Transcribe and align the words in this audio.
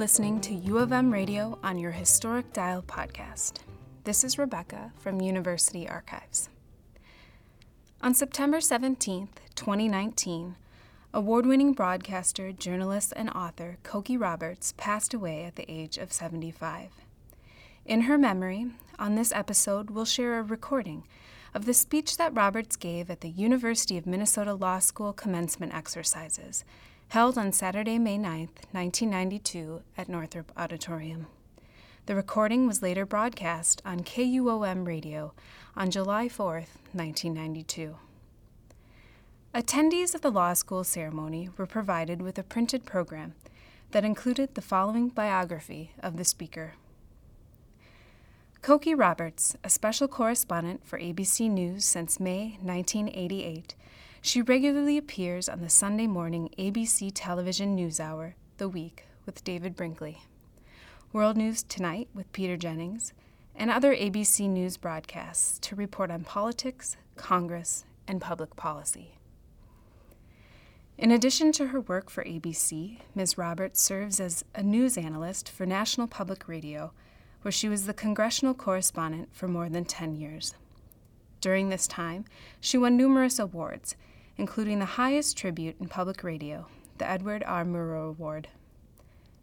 listening 0.00 0.40
to 0.40 0.54
U 0.54 0.78
of 0.78 0.92
M 0.92 1.12
Radio 1.12 1.58
on 1.62 1.78
your 1.78 1.90
Historic 1.90 2.54
Dial 2.54 2.80
podcast. 2.80 3.58
This 4.04 4.24
is 4.24 4.38
Rebecca 4.38 4.92
from 4.98 5.20
University 5.20 5.86
Archives. 5.86 6.48
On 8.00 8.14
September 8.14 8.62
17, 8.62 9.28
2019, 9.54 10.56
award 11.12 11.44
winning 11.44 11.74
broadcaster, 11.74 12.50
journalist, 12.50 13.12
and 13.14 13.28
author 13.28 13.76
Cokie 13.84 14.18
Roberts 14.18 14.72
passed 14.78 15.12
away 15.12 15.44
at 15.44 15.56
the 15.56 15.70
age 15.70 15.98
of 15.98 16.14
75. 16.14 16.92
In 17.84 18.00
her 18.02 18.16
memory, 18.16 18.68
on 18.98 19.16
this 19.16 19.32
episode, 19.32 19.90
we'll 19.90 20.06
share 20.06 20.38
a 20.38 20.42
recording 20.42 21.04
of 21.52 21.66
the 21.66 21.74
speech 21.74 22.16
that 22.16 22.34
Roberts 22.34 22.76
gave 22.76 23.10
at 23.10 23.20
the 23.20 23.28
University 23.28 23.98
of 23.98 24.06
Minnesota 24.06 24.54
Law 24.54 24.78
School 24.78 25.12
commencement 25.12 25.74
exercises 25.74 26.64
held 27.10 27.36
on 27.36 27.50
Saturday, 27.50 27.98
May 27.98 28.16
9, 28.16 28.48
1992, 28.70 29.82
at 29.98 30.08
Northrop 30.08 30.52
Auditorium. 30.56 31.26
The 32.06 32.14
recording 32.14 32.68
was 32.68 32.82
later 32.82 33.04
broadcast 33.04 33.82
on 33.84 34.04
KUOM 34.04 34.86
radio 34.86 35.32
on 35.76 35.90
July 35.90 36.28
4, 36.28 36.66
1992. 36.92 37.96
Attendees 39.52 40.14
of 40.14 40.20
the 40.20 40.30
law 40.30 40.54
school 40.54 40.84
ceremony 40.84 41.48
were 41.56 41.66
provided 41.66 42.22
with 42.22 42.38
a 42.38 42.44
printed 42.44 42.86
program 42.86 43.34
that 43.90 44.04
included 44.04 44.54
the 44.54 44.62
following 44.62 45.08
biography 45.08 45.90
of 46.00 46.16
the 46.16 46.24
speaker. 46.24 46.74
Cokie 48.62 48.96
Roberts, 48.96 49.56
a 49.64 49.68
special 49.68 50.06
correspondent 50.06 50.86
for 50.86 51.00
ABC 51.00 51.50
News 51.50 51.84
since 51.84 52.20
May 52.20 52.56
1988, 52.62 53.74
she 54.22 54.42
regularly 54.42 54.98
appears 54.98 55.48
on 55.48 55.60
the 55.62 55.70
Sunday 55.70 56.06
morning 56.06 56.50
ABC 56.58 57.10
television 57.14 57.74
news 57.74 57.98
hour, 57.98 58.34
The 58.58 58.68
Week, 58.68 59.06
with 59.24 59.42
David 59.44 59.74
Brinkley, 59.74 60.22
World 61.12 61.36
News 61.36 61.62
Tonight 61.62 62.08
with 62.14 62.30
Peter 62.32 62.56
Jennings, 62.56 63.14
and 63.54 63.70
other 63.70 63.94
ABC 63.94 64.48
News 64.48 64.76
broadcasts 64.76 65.58
to 65.60 65.74
report 65.74 66.10
on 66.10 66.24
politics, 66.24 66.96
Congress, 67.16 67.84
and 68.06 68.20
public 68.20 68.56
policy. 68.56 69.14
In 70.98 71.10
addition 71.10 71.50
to 71.52 71.68
her 71.68 71.80
work 71.80 72.10
for 72.10 72.22
ABC, 72.22 72.98
Ms. 73.14 73.38
Roberts 73.38 73.80
serves 73.80 74.20
as 74.20 74.44
a 74.54 74.62
news 74.62 74.98
analyst 74.98 75.48
for 75.48 75.64
National 75.64 76.06
Public 76.06 76.46
Radio, 76.46 76.92
where 77.40 77.50
she 77.50 77.70
was 77.70 77.86
the 77.86 77.94
congressional 77.94 78.52
correspondent 78.52 79.30
for 79.32 79.48
more 79.48 79.70
than 79.70 79.86
10 79.86 80.14
years. 80.14 80.54
During 81.40 81.70
this 81.70 81.86
time, 81.86 82.26
she 82.60 82.76
won 82.76 82.98
numerous 82.98 83.38
awards, 83.38 83.96
including 84.36 84.78
the 84.78 84.84
highest 84.84 85.36
tribute 85.36 85.76
in 85.80 85.88
public 85.88 86.22
radio, 86.22 86.66
the 86.98 87.08
Edward 87.08 87.42
R. 87.46 87.64
Murrow 87.64 88.08
Award. 88.08 88.48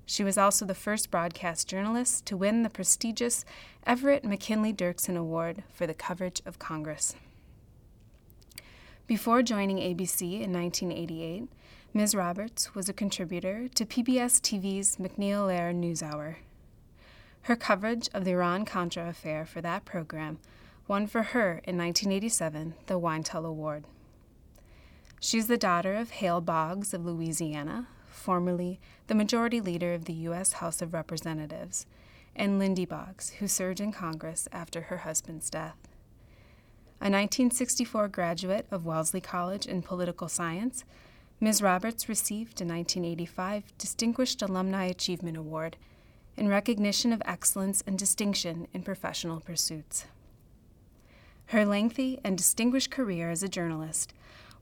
She 0.05 0.23
was 0.23 0.37
also 0.37 0.65
the 0.65 0.73
first 0.73 1.11
broadcast 1.11 1.67
journalist 1.67 2.25
to 2.27 2.37
win 2.37 2.63
the 2.63 2.69
prestigious 2.69 3.43
Everett 3.85 4.23
McKinley 4.23 4.73
Dirksen 4.73 5.17
Award 5.17 5.63
for 5.69 5.85
the 5.85 5.93
coverage 5.93 6.41
of 6.45 6.59
Congress. 6.59 7.15
Before 9.05 9.41
joining 9.41 9.77
ABC 9.77 10.41
in 10.41 10.53
1988, 10.53 11.49
Ms. 11.93 12.15
Roberts 12.15 12.75
was 12.75 12.87
a 12.87 12.93
contributor 12.93 13.67
to 13.69 13.85
PBS 13.85 14.39
TV's 14.39 14.97
MacNeil/Lehrer 14.97 15.73
NewsHour. 15.73 16.35
Her 17.43 17.55
coverage 17.55 18.09
of 18.13 18.25
the 18.25 18.31
Iran 18.31 18.65
Contra 18.65 19.07
affair 19.07 19.45
for 19.45 19.61
that 19.61 19.85
program 19.85 20.39
won 20.87 21.07
for 21.07 21.23
her 21.23 21.61
in 21.63 21.77
1987 21.77 22.75
the 22.87 22.99
Weintal 22.99 23.45
Award. 23.45 23.85
She's 25.19 25.47
the 25.47 25.57
daughter 25.57 25.95
of 25.95 26.11
Hale 26.11 26.41
Boggs 26.41 26.93
of 26.93 27.03
Louisiana, 27.03 27.87
formerly 28.05 28.79
the 29.07 29.15
majority 29.15 29.59
leader 29.59 29.93
of 29.93 30.05
the 30.05 30.13
U.S. 30.13 30.53
House 30.53 30.81
of 30.81 30.93
Representatives, 30.93 31.87
and 32.35 32.59
Lindy 32.59 32.85
Boggs, 32.85 33.31
who 33.39 33.47
served 33.47 33.79
in 33.79 33.91
Congress 33.91 34.47
after 34.51 34.81
her 34.81 34.97
husband's 34.97 35.49
death. 35.49 35.77
A 37.01 37.09
1964 37.09 38.07
graduate 38.09 38.67
of 38.69 38.85
Wellesley 38.85 39.21
College 39.21 39.65
in 39.65 39.81
Political 39.81 40.29
Science, 40.29 40.83
Ms. 41.39 41.63
Roberts 41.63 42.07
received 42.07 42.61
a 42.61 42.65
1985 42.65 43.75
Distinguished 43.79 44.41
Alumni 44.43 44.85
Achievement 44.85 45.37
Award 45.37 45.77
in 46.35 46.47
recognition 46.47 47.11
of 47.11 47.23
excellence 47.25 47.83
and 47.87 47.97
distinction 47.97 48.67
in 48.71 48.83
professional 48.83 49.39
pursuits. 49.39 50.05
Her 51.47 51.65
lengthy 51.65 52.19
and 52.23 52.37
distinguished 52.37 52.91
career 52.91 53.31
as 53.31 53.41
a 53.41 53.47
journalist 53.47 54.13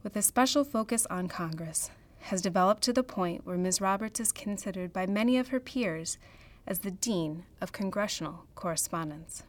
with 0.06 0.14
a 0.14 0.22
special 0.22 0.62
focus 0.62 1.04
on 1.10 1.26
Congress, 1.26 1.90
has 2.20 2.40
developed 2.40 2.80
to 2.80 2.92
the 2.92 3.02
point 3.02 3.44
where 3.44 3.58
Ms. 3.58 3.80
Roberts 3.80 4.20
is 4.20 4.30
considered 4.30 4.92
by 4.92 5.04
many 5.04 5.36
of 5.36 5.48
her 5.48 5.58
peers 5.58 6.16
as 6.64 6.78
the 6.78 6.92
Dean 6.92 7.42
of 7.60 7.72
Congressional 7.72 8.44
Correspondents. 8.54 9.42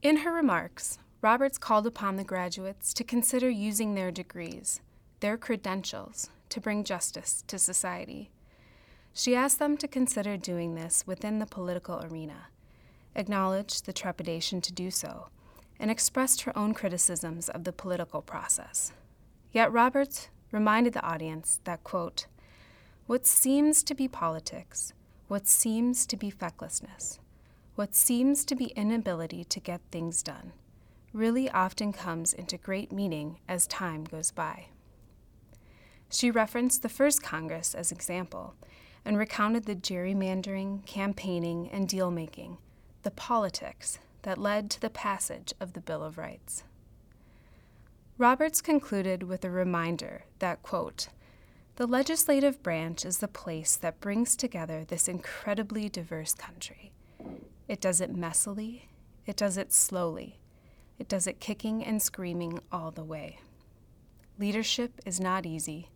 In 0.00 0.18
her 0.18 0.32
remarks, 0.32 0.98
Roberts 1.20 1.58
called 1.58 1.84
upon 1.84 2.14
the 2.14 2.22
graduates 2.22 2.94
to 2.94 3.02
consider 3.02 3.50
using 3.50 3.96
their 3.96 4.12
degrees, 4.12 4.80
their 5.18 5.36
credentials, 5.36 6.30
to 6.50 6.60
bring 6.60 6.84
justice 6.84 7.42
to 7.48 7.58
society. 7.58 8.30
She 9.12 9.34
asked 9.34 9.58
them 9.58 9.76
to 9.78 9.88
consider 9.88 10.36
doing 10.36 10.76
this 10.76 11.02
within 11.08 11.40
the 11.40 11.44
political 11.44 12.04
arena, 12.04 12.46
acknowledged 13.16 13.84
the 13.84 13.92
trepidation 13.92 14.60
to 14.60 14.72
do 14.72 14.92
so, 14.92 15.26
and 15.80 15.90
expressed 15.90 16.42
her 16.42 16.56
own 16.56 16.72
criticisms 16.72 17.48
of 17.48 17.64
the 17.64 17.72
political 17.72 18.22
process. 18.22 18.92
Yet 19.52 19.72
Roberts 19.72 20.28
reminded 20.52 20.92
the 20.92 21.04
audience 21.04 21.60
that, 21.64 21.84
quote, 21.84 22.26
what 23.06 23.26
seems 23.26 23.82
to 23.84 23.94
be 23.94 24.06
politics, 24.08 24.92
what 25.28 25.46
seems 25.46 26.06
to 26.06 26.16
be 26.16 26.30
fecklessness, 26.30 27.18
what 27.74 27.94
seems 27.94 28.44
to 28.44 28.54
be 28.54 28.66
inability 28.76 29.44
to 29.44 29.60
get 29.60 29.80
things 29.90 30.22
done, 30.22 30.52
really 31.12 31.50
often 31.50 31.92
comes 31.92 32.32
into 32.32 32.58
great 32.58 32.92
meaning 32.92 33.38
as 33.48 33.66
time 33.66 34.04
goes 34.04 34.30
by. 34.30 34.66
She 36.10 36.30
referenced 36.30 36.82
the 36.82 36.88
first 36.88 37.22
Congress 37.22 37.74
as 37.74 37.92
example 37.92 38.54
and 39.04 39.16
recounted 39.16 39.64
the 39.64 39.76
gerrymandering, 39.76 40.84
campaigning, 40.84 41.70
and 41.70 41.88
deal 41.88 42.10
making, 42.10 42.58
the 43.02 43.10
politics 43.10 43.98
that 44.22 44.38
led 44.38 44.70
to 44.70 44.80
the 44.80 44.90
passage 44.90 45.54
of 45.60 45.72
the 45.72 45.80
Bill 45.80 46.02
of 46.02 46.18
Rights. 46.18 46.64
Roberts 48.18 48.60
concluded 48.60 49.22
with 49.22 49.44
a 49.44 49.50
reminder 49.50 50.24
that, 50.40 50.60
quote, 50.64 51.06
the 51.76 51.86
legislative 51.86 52.60
branch 52.64 53.04
is 53.04 53.18
the 53.18 53.28
place 53.28 53.76
that 53.76 54.00
brings 54.00 54.34
together 54.34 54.84
this 54.84 55.06
incredibly 55.06 55.88
diverse 55.88 56.34
country. 56.34 56.90
It 57.68 57.80
does 57.80 58.00
it 58.00 58.16
messily, 58.16 58.82
it 59.24 59.36
does 59.36 59.56
it 59.56 59.72
slowly, 59.72 60.40
it 60.98 61.06
does 61.06 61.28
it 61.28 61.38
kicking 61.38 61.84
and 61.84 62.02
screaming 62.02 62.58
all 62.72 62.90
the 62.90 63.04
way. 63.04 63.38
Leadership 64.36 65.00
is 65.06 65.20
not 65.20 65.46
easy, 65.46 65.88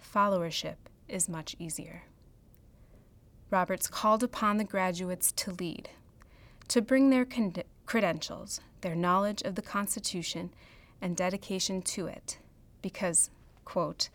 followership 0.00 0.76
is 1.08 1.28
much 1.28 1.56
easier. 1.58 2.04
Roberts 3.50 3.88
called 3.88 4.22
upon 4.22 4.58
the 4.58 4.64
graduates 4.64 5.32
to 5.32 5.50
lead, 5.50 5.90
to 6.68 6.80
bring 6.80 7.10
their 7.10 7.24
con- 7.24 7.54
credentials, 7.84 8.60
their 8.82 8.94
knowledge 8.94 9.42
of 9.42 9.56
the 9.56 9.62
Constitution, 9.62 10.50
and 11.00 11.16
dedication 11.16 11.82
to 11.82 12.06
it 12.06 12.38
because, 12.82 13.30
quote, 13.64 14.08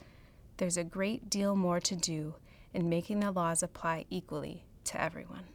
there's 0.57 0.77
a 0.77 0.83
great 0.83 1.29
deal 1.29 1.55
more 1.55 1.79
to 1.79 1.95
do 1.95 2.35
in 2.73 2.89
making 2.89 3.19
the 3.19 3.31
laws 3.31 3.63
apply 3.63 4.05
equally 4.09 4.63
to 4.85 5.01
everyone. 5.01 5.45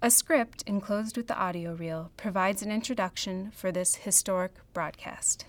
A 0.00 0.10
script 0.10 0.64
enclosed 0.66 1.16
with 1.16 1.28
the 1.28 1.38
audio 1.38 1.74
reel 1.74 2.10
provides 2.16 2.62
an 2.62 2.72
introduction 2.72 3.52
for 3.52 3.70
this 3.70 3.96
historic 3.96 4.52
broadcast. 4.72 5.46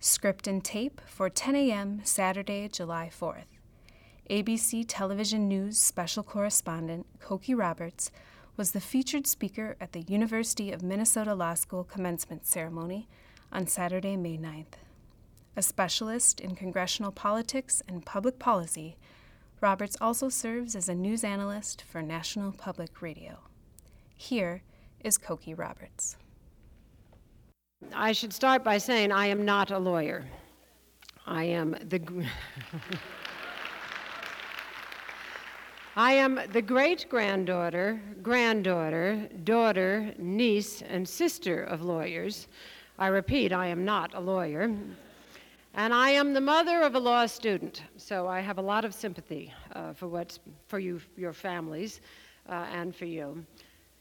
Script 0.00 0.48
and 0.48 0.64
tape 0.64 1.00
for 1.06 1.30
10 1.30 1.54
a.m. 1.54 2.00
Saturday, 2.04 2.68
July 2.68 3.10
4th. 3.16 3.44
ABC 4.28 4.84
Television 4.88 5.46
News 5.48 5.78
special 5.78 6.22
correspondent 6.22 7.06
Cokie 7.20 7.56
Roberts 7.56 8.10
was 8.56 8.70
the 8.70 8.80
featured 8.80 9.26
speaker 9.26 9.76
at 9.80 9.92
the 9.92 10.02
University 10.02 10.70
of 10.70 10.82
Minnesota 10.82 11.34
Law 11.34 11.54
School 11.54 11.82
commencement 11.82 12.46
ceremony 12.46 13.08
on 13.50 13.66
Saturday, 13.66 14.16
May 14.16 14.36
9th. 14.38 14.78
A 15.56 15.62
specialist 15.62 16.40
in 16.40 16.54
congressional 16.54 17.10
politics 17.10 17.82
and 17.88 18.06
public 18.06 18.38
policy, 18.38 18.96
Roberts 19.60 19.96
also 20.00 20.28
serves 20.28 20.76
as 20.76 20.88
a 20.88 20.94
news 20.94 21.24
analyst 21.24 21.82
for 21.82 22.02
National 22.02 22.52
Public 22.52 23.02
Radio. 23.02 23.38
Here 24.16 24.62
is 25.00 25.18
Cokie 25.18 25.58
Roberts. 25.58 26.16
I 27.92 28.12
should 28.12 28.32
start 28.32 28.62
by 28.62 28.78
saying 28.78 29.10
I 29.10 29.26
am 29.26 29.44
not 29.44 29.70
a 29.70 29.78
lawyer. 29.78 30.24
I 31.26 31.44
am 31.44 31.72
the. 31.72 32.00
I 35.96 36.14
am 36.14 36.40
the 36.52 36.60
great 36.60 37.08
granddaughter, 37.08 38.02
granddaughter, 38.20 39.28
daughter, 39.44 40.12
niece, 40.18 40.82
and 40.82 41.08
sister 41.08 41.62
of 41.62 41.82
lawyers. 41.82 42.48
I 42.98 43.06
repeat, 43.06 43.52
I 43.52 43.68
am 43.68 43.84
not 43.84 44.12
a 44.12 44.18
lawyer. 44.18 44.74
And 45.74 45.94
I 45.94 46.10
am 46.10 46.34
the 46.34 46.40
mother 46.40 46.82
of 46.82 46.96
a 46.96 46.98
law 46.98 47.26
student, 47.26 47.82
so 47.96 48.26
I 48.26 48.40
have 48.40 48.58
a 48.58 48.62
lot 48.62 48.84
of 48.84 48.92
sympathy 48.92 49.52
uh, 49.76 49.92
for 49.92 50.08
what's 50.08 50.40
for 50.66 50.80
you, 50.80 51.00
your 51.16 51.32
families, 51.32 52.00
uh, 52.48 52.66
and 52.72 52.94
for 52.94 53.04
you. 53.04 53.46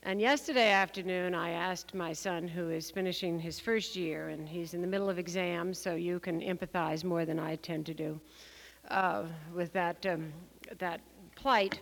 And 0.01 0.19
yesterday 0.19 0.71
afternoon, 0.71 1.35
I 1.35 1.51
asked 1.51 1.93
my 1.93 2.11
son, 2.11 2.47
who 2.47 2.71
is 2.71 2.89
finishing 2.89 3.39
his 3.39 3.59
first 3.59 3.95
year, 3.95 4.29
and 4.29 4.49
he's 4.49 4.73
in 4.73 4.81
the 4.81 4.87
middle 4.87 5.11
of 5.11 5.19
exams, 5.19 5.77
so 5.77 5.93
you 5.93 6.19
can 6.19 6.41
empathize 6.41 7.03
more 7.03 7.23
than 7.23 7.37
I 7.37 7.55
tend 7.57 7.85
to 7.85 7.93
do 7.93 8.19
uh, 8.89 9.25
with 9.53 9.71
that 9.73 10.03
um, 10.07 10.33
that 10.79 11.01
plight. 11.43 11.81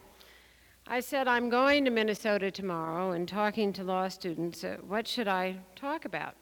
I 0.88 1.02
said, 1.02 1.28
I'm 1.28 1.48
going 1.48 1.86
to 1.86 1.92
Minnesota 1.92 2.50
tomorrow 2.50 3.12
and 3.12 3.28
talking 3.28 3.72
to 3.74 3.84
law 3.84 4.08
students. 4.08 4.64
Uh, 4.64 4.78
what 4.88 5.08
should 5.08 5.28
I 5.28 5.56
talk 5.76 6.06
about? 6.06 6.34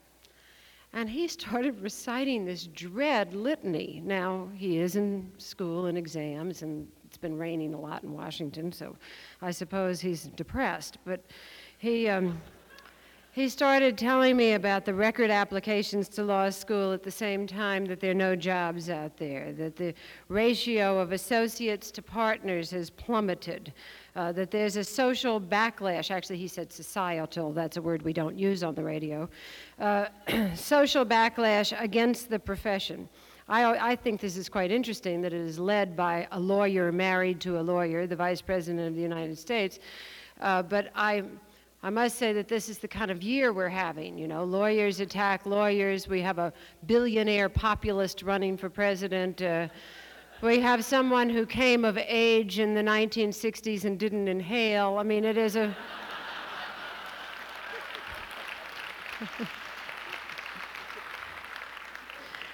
And 0.94 1.10
he 1.10 1.27
started 1.39 1.81
reciting 1.81 2.45
this 2.45 2.68
dread 2.68 3.33
litany. 3.33 4.01
Now, 4.06 4.48
he 4.56 4.77
is 4.77 4.95
in 4.95 5.30
school 5.38 5.88
and 5.88 5.98
exams, 5.98 6.62
and 6.62 6.88
it's 7.06 7.18
been 7.18 7.38
raining 7.38 7.74
a 7.74 7.77
lot 7.81 8.04
in 8.04 8.13
Washington, 8.13 8.71
so 8.71 8.95
I 9.42 9.51
suppose 9.51 10.00
he's 10.00 10.24
depressed. 10.38 10.98
But 11.04 11.19
he, 11.77 12.07
um, 12.07 12.42
he 13.31 13.47
started 13.47 13.97
telling 13.97 14.35
me 14.35 14.53
about 14.53 14.85
the 14.85 14.93
record 14.93 15.29
applications 15.29 16.09
to 16.09 16.23
law 16.23 16.49
school 16.49 16.91
at 16.91 17.03
the 17.03 17.11
same 17.11 17.45
time 17.45 17.85
that 17.85 17.99
there 17.99 18.11
are 18.11 18.15
no 18.15 18.35
jobs 18.35 18.89
out 18.89 19.17
there, 19.17 19.53
that 19.53 19.75
the 19.75 19.93
ratio 20.29 20.97
of 20.97 21.11
associates 21.11 21.91
to 21.91 22.01
partners 22.01 22.71
has 22.71 22.89
plummeted, 22.89 23.71
uh, 24.15 24.31
that 24.31 24.49
there's 24.49 24.77
a 24.77 24.83
social 24.83 25.39
backlash. 25.39 26.09
Actually, 26.09 26.37
he 26.37 26.47
said 26.47 26.73
societal, 26.73 27.53
that's 27.53 27.77
a 27.77 27.81
word 27.81 28.01
we 28.01 28.13
don't 28.13 28.37
use 28.37 28.63
on 28.63 28.73
the 28.73 28.83
radio. 28.83 29.29
Uh, 29.79 30.07
social 30.55 31.05
backlash 31.05 31.79
against 31.79 32.29
the 32.29 32.39
profession. 32.39 33.07
I, 33.47 33.91
I, 33.91 33.95
think 33.95 34.21
this 34.21 34.37
is 34.37 34.47
quite 34.47 34.71
interesting 34.71 35.21
that 35.21 35.33
it 35.33 35.41
is 35.41 35.57
led 35.57 35.95
by 35.95 36.27
a 36.31 36.39
lawyer 36.39 36.91
married 36.91 37.39
to 37.41 37.59
a 37.59 37.61
lawyer, 37.61 38.05
the 38.05 38.15
Vice 38.15 38.41
President 38.41 38.87
of 38.87 38.95
the 38.95 39.01
United 39.01 39.39
States. 39.39 39.79
Uh, 40.39 40.61
but 40.61 40.91
I, 40.95 41.23
I 41.81 41.89
must 41.89 42.17
say 42.17 42.33
that 42.33 42.49
this 42.49 42.67
is 42.67 42.79
the 42.79 42.89
kind 42.89 43.09
of 43.09 43.23
year 43.23 43.53
we're 43.53 43.69
having. 43.69 44.17
You 44.17 44.27
know, 44.27 44.43
lawyers 44.43 44.99
attack 44.99 45.45
lawyers. 45.45 46.09
We 46.09 46.21
have 46.21 46.37
a 46.37 46.51
billionaire 46.87 47.47
populist 47.47 48.21
running 48.21 48.57
for 48.57 48.69
president. 48.69 49.41
Uh, 49.41 49.69
we 50.41 50.59
have 50.59 50.83
someone 50.83 51.29
who 51.29 51.45
came 51.45 51.85
of 51.85 51.97
age 51.97 52.59
in 52.59 52.73
the 52.73 52.81
1960s 52.81 53.85
and 53.85 53.97
didn't 53.97 54.27
inhale. 54.27 54.97
I 54.97 55.03
mean, 55.03 55.23
it 55.23 55.37
is 55.37 55.55
a. 55.55 55.75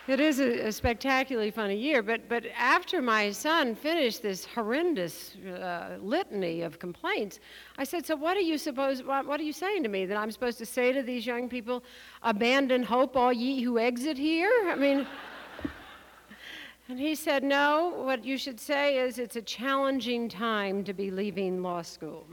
it 0.07 0.19
is 0.19 0.39
a, 0.39 0.67
a, 0.67 0.71
spectacularly 0.71 1.49
funny 1.49 1.75
year, 1.75 2.03
but, 2.03 2.29
but 2.29 2.45
after 2.55 3.01
my 3.01 3.31
son 3.31 3.73
finished 3.73 4.21
this 4.21 4.45
horrendous 4.45 5.35
uh, 5.35 5.97
litany 5.99 6.61
of 6.61 6.77
complaints, 6.77 7.39
I 7.77 7.83
said, 7.85 8.05
So, 8.05 8.15
what 8.15 8.37
are 8.37 8.41
you 8.41 8.57
suppose, 8.57 9.01
what, 9.01 9.25
what 9.25 9.39
are 9.39 9.43
you 9.43 9.53
saying 9.53 9.81
to 9.83 9.89
me? 9.89 10.05
That 10.05 10.17
I'm 10.17 10.31
supposed 10.31 10.59
to 10.59 10.65
say 10.65 10.91
to 10.91 11.01
these 11.01 11.25
young 11.25 11.49
people, 11.49 11.83
abandon 12.21 12.83
hope, 12.83 13.17
all 13.17 13.33
ye 13.33 13.61
who 13.61 13.79
exit 13.79 14.17
here? 14.17 14.51
I 14.67 14.75
mean, 14.75 15.07
and 16.89 16.99
he 16.99 17.15
said, 17.15 17.43
No, 17.43 18.03
what 18.05 18.23
you 18.23 18.37
should 18.37 18.59
say 18.59 18.99
is 18.99 19.17
it's 19.17 19.35
a 19.37 19.41
challenging 19.41 20.29
time 20.29 20.83
to 20.83 20.93
be 20.93 21.09
leaving 21.09 21.63
law 21.63 21.81
school. 21.81 22.27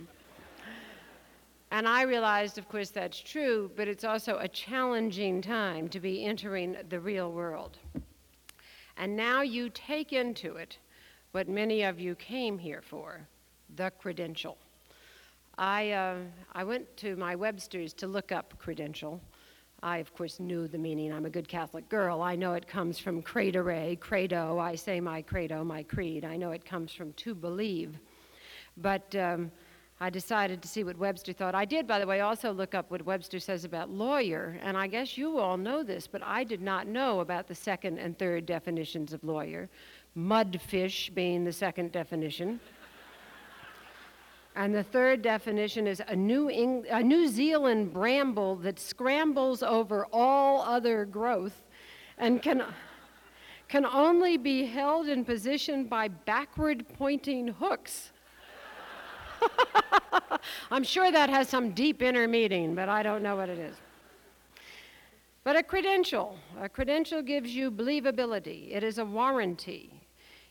And 1.73 1.89
I 1.89 2.03
realized, 2.03 2.59
of 2.59 2.69
course, 2.69 2.91
that's 2.91 3.19
true, 3.19 3.71
but 3.77 3.89
it's 3.89 4.05
also 4.05 4.39
a 4.39 4.47
challenging 4.47 5.43
time 5.43 5.89
to 5.89 5.99
be 5.99 6.25
entering 6.25 6.77
the 6.89 7.01
real 7.01 7.33
world. 7.33 7.79
And 8.97 9.17
now 9.17 9.43
you 9.43 9.69
take 9.71 10.13
into 10.13 10.57
it 10.57 10.79
what 11.33 11.49
many 11.49 11.83
of 11.83 11.99
you 11.99 12.15
came 12.15 12.59
here 12.59 12.83
for 12.83 13.27
the 13.75 13.91
credential. 13.99 14.59
I, 15.59 15.91
uh, 15.91 16.19
I 16.53 16.63
went 16.63 16.95
to 16.99 17.17
my 17.17 17.35
Webster's 17.35 17.93
to 17.95 18.07
look 18.07 18.31
up 18.31 18.55
credential 18.59 19.21
I, 19.85 19.99
of 19.99 20.15
course, 20.15 20.39
knew 20.39 20.69
the 20.69 20.79
meaning. 20.79 21.13
I'm 21.13 21.27
a 21.27 21.31
good 21.31 21.49
Catholic 21.49 21.89
girl. 21.89 22.23
I 22.23 22.37
know 22.37 22.53
it 22.53 22.69
comes 22.69 23.01
from 23.01 23.21
credere, 23.21 23.99
credo. 23.99 24.61
I 24.61 24.77
say 24.77 25.01
my 25.01 25.23
credo, 25.23 25.65
my 25.65 25.83
creed. 25.83 26.25
I 26.25 26.37
know 26.37 26.53
it 26.53 26.65
comes 26.65 26.93
from 26.93 27.13
to 27.15 27.35
believe. 27.35 27.99
But 28.77 29.13
um, 29.17 29.51
I 30.03 30.11
decided 30.11 30.61
to 30.63 30.67
see 30.67 30.83
what 30.83 30.99
Webster 30.99 31.33
thought. 31.33 31.55
I 31.55 31.65
did, 31.65 31.87
by 31.87 32.01
the 32.01 32.07
way, 32.09 32.23
also 32.23 32.51
look 32.51 32.75
up 32.75 32.91
what 32.91 33.07
Webster 33.07 33.39
says 33.39 33.65
about 33.65 33.89
lawyer, 33.89 34.59
and 34.61 34.77
I 34.77 34.89
guess 34.89 35.17
you 35.17 35.39
all 35.39 35.57
know 35.57 35.85
this, 35.85 36.09
but 36.09 36.25
I 36.25 36.43
did 36.43 36.61
not 36.61 36.89
know 36.89 37.21
about 37.21 37.47
the 37.47 37.55
second 37.55 37.99
and 37.99 38.19
third 38.19 38.45
definitions 38.45 39.13
of 39.13 39.23
lawyer. 39.23 39.71
Mudfish 40.19 41.15
being 41.15 41.45
the 41.45 41.53
second 41.53 41.93
definition. 41.93 42.59
And 44.57 44.75
the 44.75 44.83
third 44.83 45.23
definition 45.23 45.87
is 45.87 46.03
a 46.09 46.17
New, 46.17 46.49
Eng- 46.49 46.85
a 46.91 47.01
New 47.01 47.29
Zealand 47.29 47.93
bramble 47.93 48.57
that 48.57 48.81
scrambles 48.81 49.63
over 49.63 50.09
all 50.13 50.63
other 50.63 51.05
growth 51.05 51.63
and 52.19 52.43
can, 52.43 52.65
can 53.69 53.87
only 53.87 54.37
be 54.37 54.67
held 54.67 55.07
in 55.07 55.25
position 55.25 55.85
by 55.85 56.09
backward 56.09 56.87
pointing 56.99 57.47
hooks. 57.47 58.11
I'm 60.71 60.85
sure 60.85 61.11
that 61.11 61.31
has 61.31 61.49
some 61.49 61.73
deep 61.73 62.03
inner 62.03 62.27
meaning, 62.27 62.75
but 62.75 62.89
I 62.89 63.03
don't 63.03 63.23
know 63.23 63.37
what 63.37 63.49
it 63.49 63.59
is. 63.59 63.77
But 65.45 65.57
a 65.57 65.63
credential, 65.63 66.39
a 66.61 66.69
credential 66.69 67.21
gives 67.21 67.55
you 67.55 67.71
believability. 67.71 68.73
It 68.73 68.85
is 68.85 68.99
a 68.99 69.05
warranty. 69.05 69.93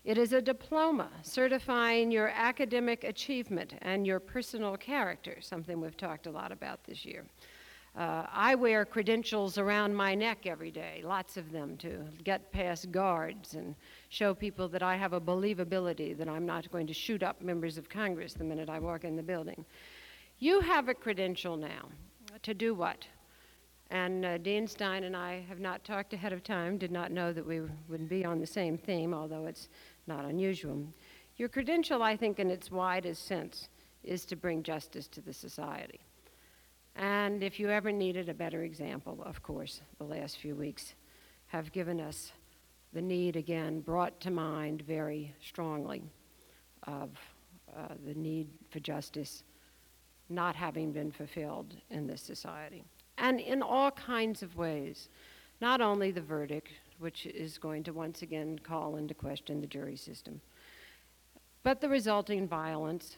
It 0.04 0.18
is 0.18 0.34
a 0.34 0.42
diploma 0.42 1.10
certifying 1.22 2.12
your 2.12 2.30
academic 2.30 3.04
achievement 3.04 3.76
and 3.84 4.06
your 4.06 4.20
personal 4.20 4.76
character, 4.76 5.38
something 5.40 5.80
we've 5.80 5.96
talked 5.96 6.26
a 6.26 6.32
lot 6.32 6.52
about 6.52 6.84
this 6.84 7.06
year. 7.06 7.24
Uh, 7.98 8.26
I 8.32 8.56
wear 8.56 8.86
credentials 8.86 9.58
around 9.58 9.94
my 9.94 10.16
neck 10.16 10.46
every 10.46 10.72
day, 10.72 11.02
lots 11.04 11.36
of 11.36 11.52
them, 11.52 11.76
to 11.78 12.06
get 12.24 12.52
past 12.54 12.90
guards 12.90 13.56
and 13.56 13.76
show 14.08 14.34
people 14.34 14.70
that 14.70 14.82
I 14.82 14.96
have 14.96 15.12
a 15.12 15.20
believability, 15.20 16.18
that 16.18 16.30
I'm 16.30 16.46
not 16.46 16.72
going 16.72 16.88
to 16.88 16.94
shoot 16.94 17.22
up 17.22 17.42
members 17.42 17.78
of 17.78 17.90
Congress 17.90 18.34
the 18.34 18.46
minute 18.46 18.70
I 18.70 18.80
walk 18.80 19.04
in 19.04 19.18
the 19.18 19.24
building. 19.24 19.66
You 20.40 20.62
have 20.62 20.88
a 20.88 20.94
credential 20.94 21.58
now. 21.58 21.90
To 22.44 22.54
do 22.54 22.74
what? 22.74 23.06
And 23.90 24.24
uh, 24.26 24.38
Dean 24.38 24.68
Stein 24.68 25.04
and 25.04 25.18
I 25.18 25.44
have 25.50 25.60
not 25.60 25.84
talked 25.84 26.14
ahead 26.14 26.32
of 26.32 26.46
time, 26.46 26.78
did 26.78 26.92
not 26.92 27.12
know 27.12 27.34
that 27.34 27.46
we 27.46 27.60
would 27.90 28.08
be 28.08 28.24
on 28.24 28.40
the 28.40 28.48
same 28.48 28.78
theme, 28.78 29.14
although 29.14 29.48
it's 29.48 29.68
not 30.08 30.24
unusual. 30.24 30.88
Your 31.36 31.50
credential, 31.50 32.02
I 32.02 32.16
think, 32.16 32.40
in 32.40 32.50
its 32.50 32.72
widest 32.72 33.28
sense, 33.28 33.68
is 34.02 34.24
to 34.26 34.38
bring 34.38 34.64
justice 34.64 35.08
to 35.10 35.20
the 35.20 35.34
society. 35.34 36.00
And 36.96 37.44
if 37.44 37.60
you 37.60 37.70
ever 37.70 37.92
needed 37.92 38.30
a 38.30 38.34
better 38.34 38.64
example, 38.64 39.22
of 39.26 39.42
course, 39.42 39.82
the 39.98 40.04
last 40.04 40.38
few 40.38 40.56
weeks 40.56 40.94
have 41.48 41.72
given 41.72 42.00
us 42.00 42.32
the 42.94 43.02
need 43.02 43.36
again 43.36 43.80
brought 43.80 44.20
to 44.22 44.32
mind 44.32 44.82
very 44.82 45.34
strongly 45.42 46.04
of 46.84 47.10
uh, 47.76 47.94
the 48.06 48.14
need 48.16 48.48
for 48.70 48.80
justice 48.80 49.44
not 50.30 50.56
having 50.56 50.92
been 50.92 51.12
fulfilled 51.12 51.76
in 51.90 52.08
this 52.08 52.22
society. 52.22 52.84
And 53.18 53.40
in 53.40 53.62
all 53.62 53.92
kinds 53.92 54.42
of 54.42 54.56
ways, 54.56 55.10
not 55.60 55.82
only 55.82 56.12
the 56.12 56.22
verdict, 56.22 56.70
which 57.00 57.26
is 57.26 57.58
going 57.58 57.84
to 57.84 57.94
once 57.94 58.22
again 58.22 58.60
call 58.60 58.96
into 58.96 59.14
question 59.14 59.62
the 59.62 59.68
jury 59.68 59.96
system. 59.96 60.42
But 61.64 61.82
the 61.82 61.90
resulting 61.90 62.48
violence, 62.48 63.18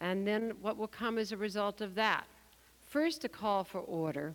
and 0.00 0.26
then 0.26 0.52
what 0.60 0.76
will 0.76 0.88
come 0.88 1.18
as 1.18 1.32
a 1.32 1.36
result 1.36 1.80
of 1.80 1.94
that. 1.94 2.26
First, 2.86 3.24
a 3.24 3.28
call 3.28 3.64
for 3.64 3.80
order, 3.80 4.34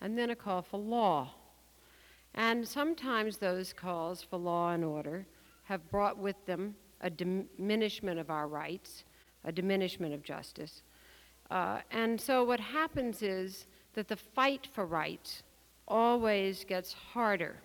and 0.00 0.16
then 0.16 0.30
a 0.30 0.36
call 0.36 0.62
for 0.62 0.78
law. 0.78 1.34
And 2.34 2.66
sometimes 2.66 3.36
those 3.36 3.72
calls 3.72 4.22
for 4.22 4.38
law 4.38 4.72
and 4.72 4.84
order 4.84 5.26
have 5.64 5.90
brought 5.90 6.16
with 6.16 6.36
them 6.46 6.74
a 7.02 7.10
diminishment 7.10 8.18
of 8.18 8.30
our 8.30 8.48
rights, 8.48 9.04
a 9.44 9.52
diminishment 9.52 10.14
of 10.14 10.22
justice. 10.22 10.82
Uh, 11.50 11.80
and 11.90 12.20
so 12.20 12.42
what 12.44 12.60
happens 12.60 13.22
is 13.22 13.66
that 13.94 14.08
the 14.08 14.16
fight 14.16 14.66
for 14.72 14.86
rights 14.86 15.42
always 15.86 16.64
gets 16.64 16.92
harder 16.92 17.56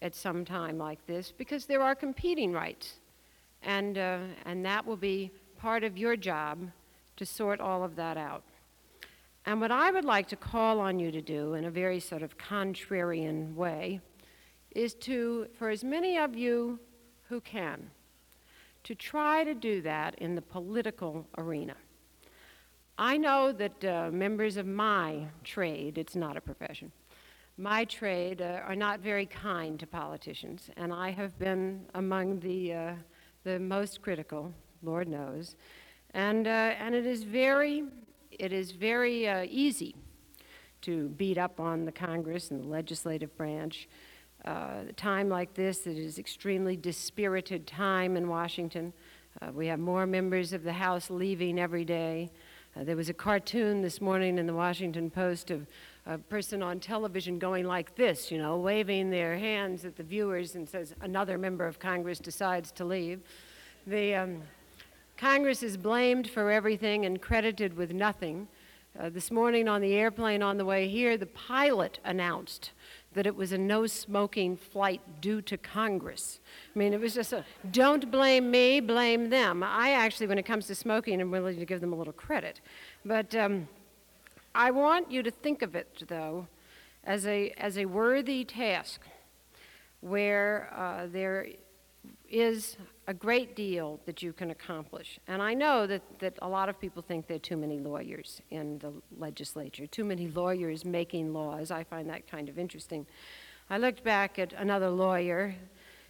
at 0.00 0.14
some 0.14 0.44
time 0.44 0.78
like 0.78 1.04
this 1.06 1.32
because 1.36 1.64
there 1.64 1.82
are 1.82 1.94
competing 1.94 2.52
rights. 2.52 3.00
And, 3.62 3.98
uh, 3.98 4.18
and 4.44 4.64
that 4.64 4.86
will 4.86 4.96
be 4.96 5.32
part 5.58 5.82
of 5.82 5.98
your 5.98 6.16
job 6.16 6.70
to 7.16 7.26
sort 7.26 7.60
all 7.60 7.82
of 7.82 7.96
that 7.96 8.16
out. 8.16 8.44
And 9.46 9.60
what 9.60 9.70
I 9.70 9.92
would 9.92 10.04
like 10.04 10.26
to 10.28 10.36
call 10.36 10.80
on 10.80 10.98
you 10.98 11.12
to 11.12 11.22
do 11.22 11.54
in 11.54 11.64
a 11.64 11.70
very 11.70 12.00
sort 12.00 12.22
of 12.22 12.36
contrarian 12.36 13.54
way 13.54 14.00
is 14.72 14.92
to, 14.94 15.46
for 15.56 15.70
as 15.70 15.84
many 15.84 16.18
of 16.18 16.36
you 16.36 16.80
who 17.28 17.40
can, 17.40 17.88
to 18.82 18.96
try 18.96 19.44
to 19.44 19.54
do 19.54 19.80
that 19.82 20.16
in 20.16 20.34
the 20.34 20.42
political 20.42 21.26
arena. 21.38 21.74
I 22.98 23.16
know 23.16 23.52
that 23.52 23.84
uh, 23.84 24.10
members 24.10 24.56
of 24.56 24.66
my 24.66 25.26
trade, 25.44 25.96
it's 25.96 26.16
not 26.16 26.36
a 26.36 26.40
profession, 26.40 26.90
my 27.56 27.84
trade 27.84 28.42
uh, 28.42 28.60
are 28.66 28.76
not 28.76 29.00
very 29.00 29.26
kind 29.26 29.78
to 29.78 29.86
politicians, 29.86 30.70
and 30.76 30.92
I 30.92 31.10
have 31.10 31.38
been 31.38 31.86
among 31.94 32.40
the, 32.40 32.72
uh, 32.72 32.92
the 33.44 33.60
most 33.60 34.02
critical, 34.02 34.52
Lord 34.82 35.08
knows. 35.08 35.54
And, 36.14 36.46
uh, 36.46 36.50
and 36.50 36.94
it 36.94 37.06
is 37.06 37.22
very, 37.22 37.84
it 38.38 38.52
is 38.52 38.70
very 38.70 39.28
uh, 39.28 39.46
easy 39.48 39.94
to 40.82 41.08
beat 41.10 41.38
up 41.38 41.58
on 41.58 41.84
the 41.84 41.92
Congress 41.92 42.50
and 42.50 42.62
the 42.62 42.68
legislative 42.68 43.36
branch. 43.36 43.88
Uh, 44.44 44.84
a 44.88 44.92
time 44.92 45.28
like 45.28 45.54
this, 45.54 45.86
it 45.86 45.96
is 45.96 46.18
extremely 46.18 46.76
dispirited 46.76 47.66
time 47.66 48.16
in 48.16 48.28
Washington. 48.28 48.92
Uh, 49.42 49.50
we 49.52 49.66
have 49.66 49.80
more 49.80 50.06
members 50.06 50.52
of 50.52 50.62
the 50.62 50.72
House 50.72 51.10
leaving 51.10 51.58
every 51.58 51.84
day. 51.84 52.30
Uh, 52.76 52.84
there 52.84 52.96
was 52.96 53.08
a 53.08 53.14
cartoon 53.14 53.82
this 53.82 54.00
morning 54.00 54.38
in 54.38 54.46
the 54.46 54.54
Washington 54.54 55.10
Post 55.10 55.50
of 55.50 55.66
a 56.04 56.18
person 56.18 56.62
on 56.62 56.78
television 56.78 57.38
going 57.38 57.66
like 57.66 57.96
this, 57.96 58.30
you 58.30 58.38
know, 58.38 58.58
waving 58.58 59.10
their 59.10 59.36
hands 59.36 59.84
at 59.84 59.96
the 59.96 60.02
viewers 60.02 60.54
and 60.54 60.68
says, 60.68 60.94
another 61.00 61.36
member 61.36 61.66
of 61.66 61.80
Congress 61.80 62.18
decides 62.18 62.70
to 62.72 62.84
leave. 62.84 63.22
The 63.86 64.14
um, 64.14 64.42
Congress 65.16 65.62
is 65.62 65.78
blamed 65.78 66.28
for 66.28 66.50
everything 66.50 67.06
and 67.06 67.22
credited 67.22 67.74
with 67.74 67.90
nothing. 67.90 68.48
Uh, 68.98 69.08
this 69.08 69.30
morning 69.30 69.66
on 69.66 69.80
the 69.80 69.94
airplane 69.94 70.42
on 70.42 70.58
the 70.58 70.64
way 70.64 70.88
here, 70.88 71.16
the 71.16 71.26
pilot 71.26 71.98
announced 72.04 72.72
that 73.14 73.26
it 73.26 73.34
was 73.34 73.50
a 73.50 73.56
no 73.56 73.86
smoking 73.86 74.58
flight 74.58 75.00
due 75.22 75.40
to 75.40 75.56
Congress. 75.56 76.38
I 76.74 76.78
mean, 76.78 76.92
it 76.92 77.00
was 77.00 77.14
just 77.14 77.32
a 77.32 77.44
don't 77.70 78.10
blame 78.10 78.50
me, 78.50 78.80
blame 78.80 79.30
them. 79.30 79.62
I 79.62 79.92
actually, 79.92 80.26
when 80.26 80.38
it 80.38 80.44
comes 80.44 80.66
to 80.66 80.74
smoking, 80.74 81.20
am 81.20 81.30
willing 81.30 81.58
to 81.58 81.64
give 81.64 81.80
them 81.80 81.94
a 81.94 81.96
little 81.96 82.12
credit. 82.12 82.60
But 83.04 83.34
um, 83.34 83.68
I 84.54 84.70
want 84.70 85.10
you 85.10 85.22
to 85.22 85.30
think 85.30 85.62
of 85.62 85.74
it, 85.74 86.04
though, 86.08 86.46
as 87.04 87.26
a, 87.26 87.54
as 87.56 87.78
a 87.78 87.86
worthy 87.86 88.44
task 88.44 89.00
where 90.00 90.70
uh, 90.76 91.06
there 91.10 91.46
is 92.28 92.76
a 93.06 93.14
great 93.14 93.54
deal 93.54 94.00
that 94.06 94.22
you 94.22 94.32
can 94.32 94.50
accomplish. 94.50 95.18
And 95.28 95.40
I 95.40 95.54
know 95.54 95.86
that, 95.86 96.02
that 96.18 96.38
a 96.42 96.48
lot 96.48 96.68
of 96.68 96.80
people 96.80 97.02
think 97.02 97.26
there 97.26 97.36
are 97.36 97.40
too 97.40 97.56
many 97.56 97.78
lawyers 97.78 98.40
in 98.50 98.78
the 98.78 98.92
legislature, 99.16 99.86
too 99.86 100.04
many 100.04 100.28
lawyers 100.28 100.84
making 100.84 101.32
laws. 101.32 101.70
I 101.70 101.84
find 101.84 102.10
that 102.10 102.26
kind 102.28 102.48
of 102.48 102.58
interesting. 102.58 103.06
I 103.70 103.78
looked 103.78 104.02
back 104.02 104.38
at 104.38 104.52
another 104.52 104.90
lawyer, 104.90 105.54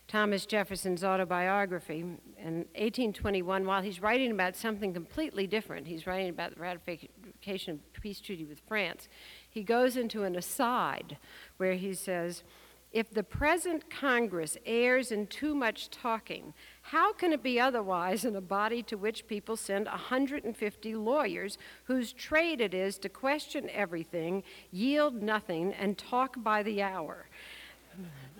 Thomas 0.09 0.47
Jefferson's 0.47 1.03
autobiography 1.03 2.01
in 2.01 2.55
1821 2.75 3.67
while 3.67 3.83
he's 3.83 4.01
writing 4.01 4.31
about 4.31 4.55
something 4.55 4.95
completely 4.95 5.47
different. 5.49 5.87
He's 5.87 6.07
writing 6.07 6.31
about 6.31 6.55
the 6.55 6.61
ratification 6.61 7.75
of 7.75 8.01
peace 8.01 8.21
treaty 8.21 8.45
with 8.45 8.61
France. 8.69 9.09
He 9.51 9.65
goes 9.65 9.97
into 9.97 10.23
an 10.23 10.37
aside 10.37 11.19
where 11.57 11.75
he 11.75 11.93
says, 11.93 12.45
if 12.97 13.11
the 13.11 13.23
present 13.23 13.91
Congress 13.91 14.57
errs 14.65 15.13
in 15.13 15.27
too 15.27 15.55
much 15.55 15.91
talking, 15.91 16.55
how 16.81 17.13
can 17.13 17.31
it 17.31 17.43
be 17.43 17.61
otherwise 17.61 18.25
in 18.25 18.35
a 18.35 18.41
body 18.41 18.83
to 18.85 18.97
which 18.97 19.27
people 19.27 19.55
send 19.55 19.85
150 19.85 20.95
lawyers 20.95 21.59
whose 21.85 22.15
trade 22.15 22.59
it 22.59 22.73
is 22.73 22.97
to 22.97 23.11
question 23.11 23.69
everything, 23.69 24.43
yield 24.71 25.23
nothing, 25.23 25.75
and 25.75 25.99
talk 25.99 26.43
by 26.43 26.63
the 26.63 26.81
hour? 26.81 27.29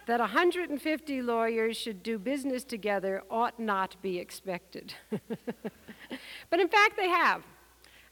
That 0.07 0.21
150 0.21 1.21
lawyers 1.21 1.77
should 1.77 2.03
do 2.03 2.19
business 2.19 2.65
together 2.65 3.25
ought 3.31 3.61
not 3.61 4.01
be 4.01 4.19
expected. 4.19 4.95
but 6.49 6.61
in 6.61 6.69
fact, 6.69 6.97
they 6.97 7.11
have, 7.11 7.43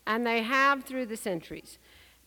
and 0.06 0.26
they 0.26 0.42
have 0.42 0.84
through 0.84 1.06
the 1.06 1.16
centuries. 1.16 1.78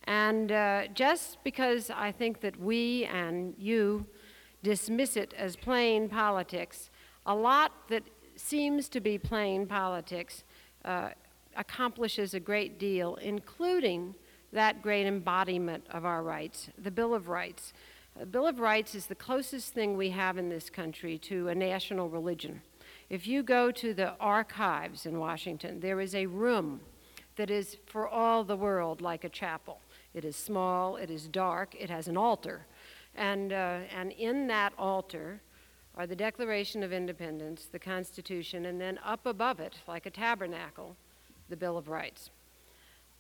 And 0.07 0.53
uh, 0.53 0.87
just 0.93 1.43
because 1.43 1.91
I 1.91 2.13
think 2.13 2.39
that 2.39 2.57
we 2.59 3.03
and 3.05 3.53
you 3.57 4.05
dismiss 4.63 5.17
it 5.17 5.33
as 5.37 5.57
plain 5.57 6.07
politics, 6.07 6.89
a 7.25 7.35
lot 7.35 7.73
that 7.89 8.03
seems 8.37 8.87
to 8.89 9.01
be 9.01 9.17
plain 9.17 9.67
politics 9.67 10.45
uh, 10.85 11.09
accomplishes 11.57 12.33
a 12.33 12.39
great 12.39 12.79
deal, 12.79 13.15
including 13.15 14.15
that 14.53 14.81
great 14.81 15.05
embodiment 15.05 15.83
of 15.91 16.05
our 16.05 16.23
rights, 16.23 16.69
the 16.77 16.91
Bill 16.91 17.13
of 17.13 17.27
Rights. 17.27 17.73
The 18.17 18.25
Bill 18.25 18.47
of 18.47 18.59
Rights 18.59 18.95
is 18.95 19.07
the 19.07 19.15
closest 19.15 19.73
thing 19.73 19.97
we 19.97 20.11
have 20.11 20.37
in 20.37 20.47
this 20.47 20.69
country 20.69 21.17
to 21.19 21.49
a 21.49 21.55
national 21.55 22.09
religion. 22.09 22.61
If 23.09 23.27
you 23.27 23.43
go 23.43 23.71
to 23.71 23.93
the 23.93 24.13
archives 24.19 25.05
in 25.05 25.19
Washington, 25.19 25.81
there 25.81 25.99
is 25.99 26.15
a 26.15 26.27
room 26.27 26.79
that 27.35 27.51
is 27.51 27.77
for 27.85 28.07
all 28.07 28.43
the 28.43 28.55
world 28.55 29.01
like 29.01 29.23
a 29.23 29.29
chapel. 29.29 29.81
It 30.17 30.25
is 30.25 30.36
small, 30.36 30.95
it 30.95 31.12
is 31.12 31.27
dark, 31.27 31.75
it 31.79 31.91
has 31.91 32.07
an 32.07 32.17
altar. 32.17 32.65
And, 33.13 33.53
uh, 33.53 33.81
and 33.95 34.12
in 34.13 34.47
that 34.47 34.74
altar 34.75 35.41
are 35.93 36.07
the 36.07 36.15
Declaration 36.15 36.81
of 36.81 36.91
Independence, 36.91 37.69
the 37.71 37.77
Constitution, 37.77 38.65
and 38.65 38.81
then 38.81 39.00
up 39.05 39.27
above 39.27 39.59
it, 39.59 39.75
like 39.88 40.07
a 40.07 40.09
tabernacle, 40.09 40.95
the 41.50 41.55
Bill 41.55 41.77
of 41.77 41.88
Rights. 41.88 42.31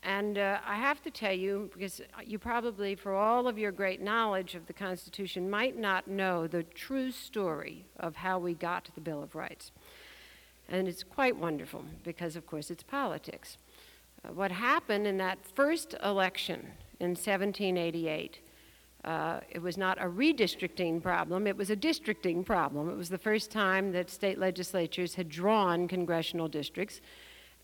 And 0.01 0.39
uh, 0.39 0.57
I 0.65 0.77
have 0.77 1.03
to 1.03 1.11
tell 1.11 1.33
you, 1.33 1.69
because 1.71 2.01
you 2.25 2.39
probably, 2.39 2.95
for 2.95 3.13
all 3.13 3.47
of 3.47 3.59
your 3.59 3.71
great 3.71 4.01
knowledge 4.01 4.55
of 4.55 4.65
the 4.65 4.73
Constitution, 4.73 5.51
might 5.51 5.77
not 5.77 6.07
know 6.07 6.47
the 6.47 6.63
true 6.63 7.11
story 7.11 7.85
of 7.99 8.15
how 8.15 8.39
we 8.39 8.55
got 8.55 8.89
the 8.95 9.01
Bill 9.01 9.21
of 9.21 9.35
Rights. 9.35 9.71
And 10.67 10.87
it's 10.87 11.03
quite 11.03 11.37
wonderful, 11.37 11.85
because, 12.03 12.35
of 12.35 12.47
course, 12.47 12.71
it's 12.71 12.81
politics. 12.81 13.59
Uh, 14.25 14.33
what 14.33 14.51
happened 14.51 15.05
in 15.05 15.17
that 15.17 15.37
first 15.53 15.93
election 16.03 16.71
in 16.99 17.09
1788. 17.09 18.39
Uh, 19.05 19.39
it 19.49 19.61
was 19.61 19.77
not 19.77 19.97
a 20.01 20.05
redistricting 20.05 21.01
problem, 21.01 21.47
it 21.47 21.55
was 21.55 21.69
a 21.69 21.75
districting 21.75 22.43
problem. 22.43 22.89
It 22.89 22.95
was 22.95 23.09
the 23.09 23.17
first 23.17 23.51
time 23.51 23.91
that 23.93 24.09
state 24.09 24.37
legislatures 24.37 25.15
had 25.15 25.29
drawn 25.29 25.87
congressional 25.87 26.47
districts. 26.47 26.99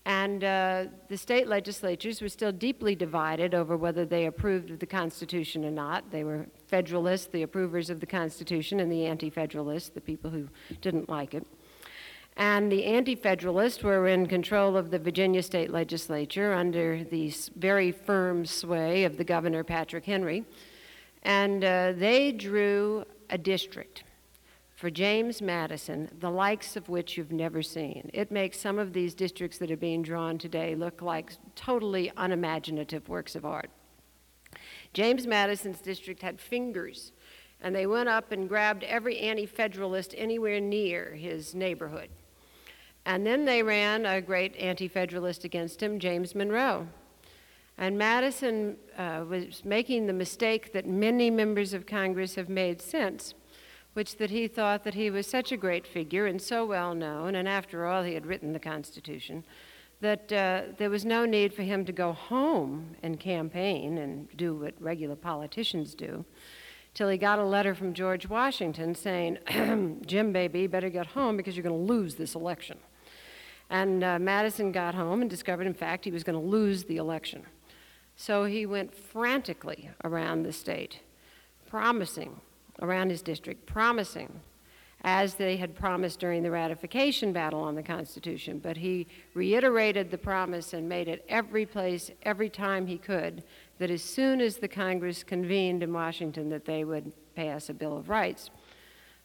And 0.06 0.44
uh, 0.44 0.84
the 1.08 1.16
state 1.16 1.48
legislatures 1.48 2.20
were 2.20 2.28
still 2.28 2.52
deeply 2.52 2.94
divided 2.94 3.54
over 3.54 3.76
whether 3.76 4.04
they 4.04 4.26
approved 4.26 4.70
of 4.70 4.78
the 4.78 4.86
Constitution 4.86 5.64
or 5.64 5.70
not. 5.70 6.10
They 6.10 6.24
were 6.24 6.46
Federalists, 6.66 7.26
the 7.26 7.42
approvers 7.42 7.88
of 7.88 8.00
the 8.00 8.06
Constitution, 8.06 8.80
and 8.80 8.92
the 8.92 9.06
Anti 9.06 9.30
Federalists, 9.30 9.88
the 9.88 10.02
people 10.02 10.30
who 10.30 10.48
didn't 10.82 11.08
like 11.08 11.32
it. 11.32 11.46
And 12.36 12.70
the 12.70 12.84
Anti 12.84 13.14
Federalists 13.14 13.82
were 13.82 14.08
in 14.08 14.26
control 14.26 14.76
of 14.76 14.90
the 14.90 14.98
Virginia 14.98 15.42
state 15.42 15.70
legislature 15.70 16.52
under 16.52 17.04
the 17.04 17.32
very 17.56 17.92
firm 17.92 18.44
sway 18.44 19.04
of 19.04 19.16
the 19.16 19.24
governor, 19.24 19.62
Patrick 19.62 20.04
Henry. 20.04 20.44
And 21.22 21.64
uh, 21.64 21.92
they 21.92 22.32
drew 22.32 23.04
a 23.30 23.38
district 23.38 24.02
for 24.74 24.90
James 24.90 25.40
Madison, 25.40 26.10
the 26.18 26.30
likes 26.30 26.74
of 26.76 26.88
which 26.88 27.16
you've 27.16 27.32
never 27.32 27.62
seen. 27.62 28.10
It 28.12 28.32
makes 28.32 28.58
some 28.58 28.78
of 28.78 28.92
these 28.92 29.14
districts 29.14 29.58
that 29.58 29.70
are 29.70 29.76
being 29.76 30.02
drawn 30.02 30.36
today 30.36 30.74
look 30.74 31.00
like 31.00 31.32
totally 31.54 32.10
unimaginative 32.16 33.08
works 33.08 33.36
of 33.36 33.44
art. 33.44 33.70
James 34.92 35.26
Madison's 35.26 35.80
district 35.80 36.22
had 36.22 36.40
fingers, 36.40 37.12
and 37.60 37.74
they 37.74 37.86
went 37.86 38.08
up 38.08 38.32
and 38.32 38.48
grabbed 38.48 38.82
every 38.82 39.18
anti 39.18 39.46
federalist 39.46 40.14
anywhere 40.18 40.60
near 40.60 41.14
his 41.14 41.54
neighborhood. 41.54 42.10
And 43.06 43.26
then 43.26 43.44
they 43.44 43.62
ran 43.62 44.06
a 44.06 44.20
great 44.20 44.56
anti 44.56 44.88
federalist 44.88 45.44
against 45.44 45.82
him, 45.82 45.98
James 45.98 46.34
Monroe. 46.34 46.86
And 47.76 47.98
Madison 47.98 48.76
uh, 48.96 49.24
was 49.28 49.64
making 49.64 50.06
the 50.06 50.12
mistake 50.12 50.72
that 50.72 50.86
many 50.86 51.30
members 51.30 51.74
of 51.74 51.86
Congress 51.86 52.36
have 52.36 52.48
made 52.48 52.80
since, 52.80 53.34
which 53.94 54.16
that 54.16 54.30
he 54.30 54.46
thought 54.46 54.84
that 54.84 54.94
he 54.94 55.10
was 55.10 55.26
such 55.26 55.50
a 55.50 55.56
great 55.56 55.86
figure 55.86 56.26
and 56.26 56.40
so 56.40 56.64
well 56.64 56.94
known, 56.94 57.34
and 57.34 57.48
after 57.48 57.86
all, 57.86 58.04
he 58.04 58.14
had 58.14 58.26
written 58.26 58.52
the 58.52 58.60
Constitution, 58.60 59.44
that 60.00 60.32
uh, 60.32 60.62
there 60.78 60.90
was 60.90 61.04
no 61.04 61.24
need 61.24 61.52
for 61.52 61.62
him 61.62 61.84
to 61.84 61.92
go 61.92 62.12
home 62.12 62.94
and 63.02 63.18
campaign 63.18 63.98
and 63.98 64.28
do 64.36 64.54
what 64.54 64.74
regular 64.80 65.16
politicians 65.16 65.94
do, 65.94 66.24
till 66.94 67.08
he 67.08 67.18
got 67.18 67.40
a 67.40 67.44
letter 67.44 67.74
from 67.74 67.92
George 67.92 68.28
Washington 68.28 68.94
saying, 68.94 69.38
Jim, 70.06 70.32
baby, 70.32 70.68
better 70.68 70.90
get 70.90 71.06
home 71.06 71.36
because 71.36 71.56
you're 71.56 71.64
going 71.64 71.86
to 71.86 71.92
lose 71.92 72.14
this 72.14 72.36
election. 72.36 72.78
And 73.70 74.04
uh, 74.04 74.18
Madison 74.18 74.72
got 74.72 74.94
home 74.94 75.20
and 75.20 75.30
discovered, 75.30 75.66
in 75.66 75.74
fact, 75.74 76.04
he 76.04 76.10
was 76.10 76.24
going 76.24 76.38
to 76.38 76.46
lose 76.46 76.84
the 76.84 76.96
election. 76.96 77.44
So 78.16 78.44
he 78.44 78.66
went 78.66 78.94
frantically 78.94 79.90
around 80.04 80.42
the 80.42 80.52
state, 80.52 81.00
promising, 81.68 82.40
around 82.80 83.10
his 83.10 83.22
district, 83.22 83.66
promising, 83.66 84.40
as 85.02 85.34
they 85.34 85.56
had 85.56 85.74
promised 85.74 86.18
during 86.18 86.42
the 86.42 86.50
ratification 86.50 87.32
battle 87.32 87.60
on 87.60 87.74
the 87.74 87.82
Constitution. 87.82 88.58
But 88.58 88.76
he 88.76 89.06
reiterated 89.34 90.10
the 90.10 90.18
promise 90.18 90.72
and 90.72 90.88
made 90.88 91.08
it 91.08 91.24
every 91.28 91.66
place, 91.66 92.10
every 92.22 92.48
time 92.48 92.86
he 92.86 92.96
could, 92.96 93.44
that 93.78 93.90
as 93.90 94.02
soon 94.02 94.40
as 94.40 94.56
the 94.56 94.68
Congress 94.68 95.22
convened 95.22 95.82
in 95.82 95.92
Washington, 95.92 96.48
that 96.50 96.64
they 96.64 96.84
would 96.84 97.12
pass 97.34 97.68
a 97.68 97.74
Bill 97.74 97.96
of 97.96 98.08
Rights. 98.08 98.50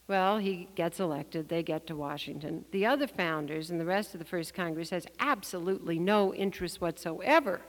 Well, 0.09 0.39
he 0.39 0.67
gets 0.73 0.99
elected, 0.99 1.49
they 1.49 1.61
get 1.61 1.85
to 1.85 1.95
Washington. 1.95 2.65
The 2.71 2.83
other 2.87 3.05
founders 3.05 3.69
and 3.69 3.79
the 3.79 3.85
rest 3.85 4.15
of 4.15 4.19
the 4.19 4.25
First 4.25 4.55
Congress 4.55 4.89
has 4.89 5.05
absolutely 5.19 5.99
no 5.99 6.33
interest 6.33 6.81
whatsoever 6.81 7.61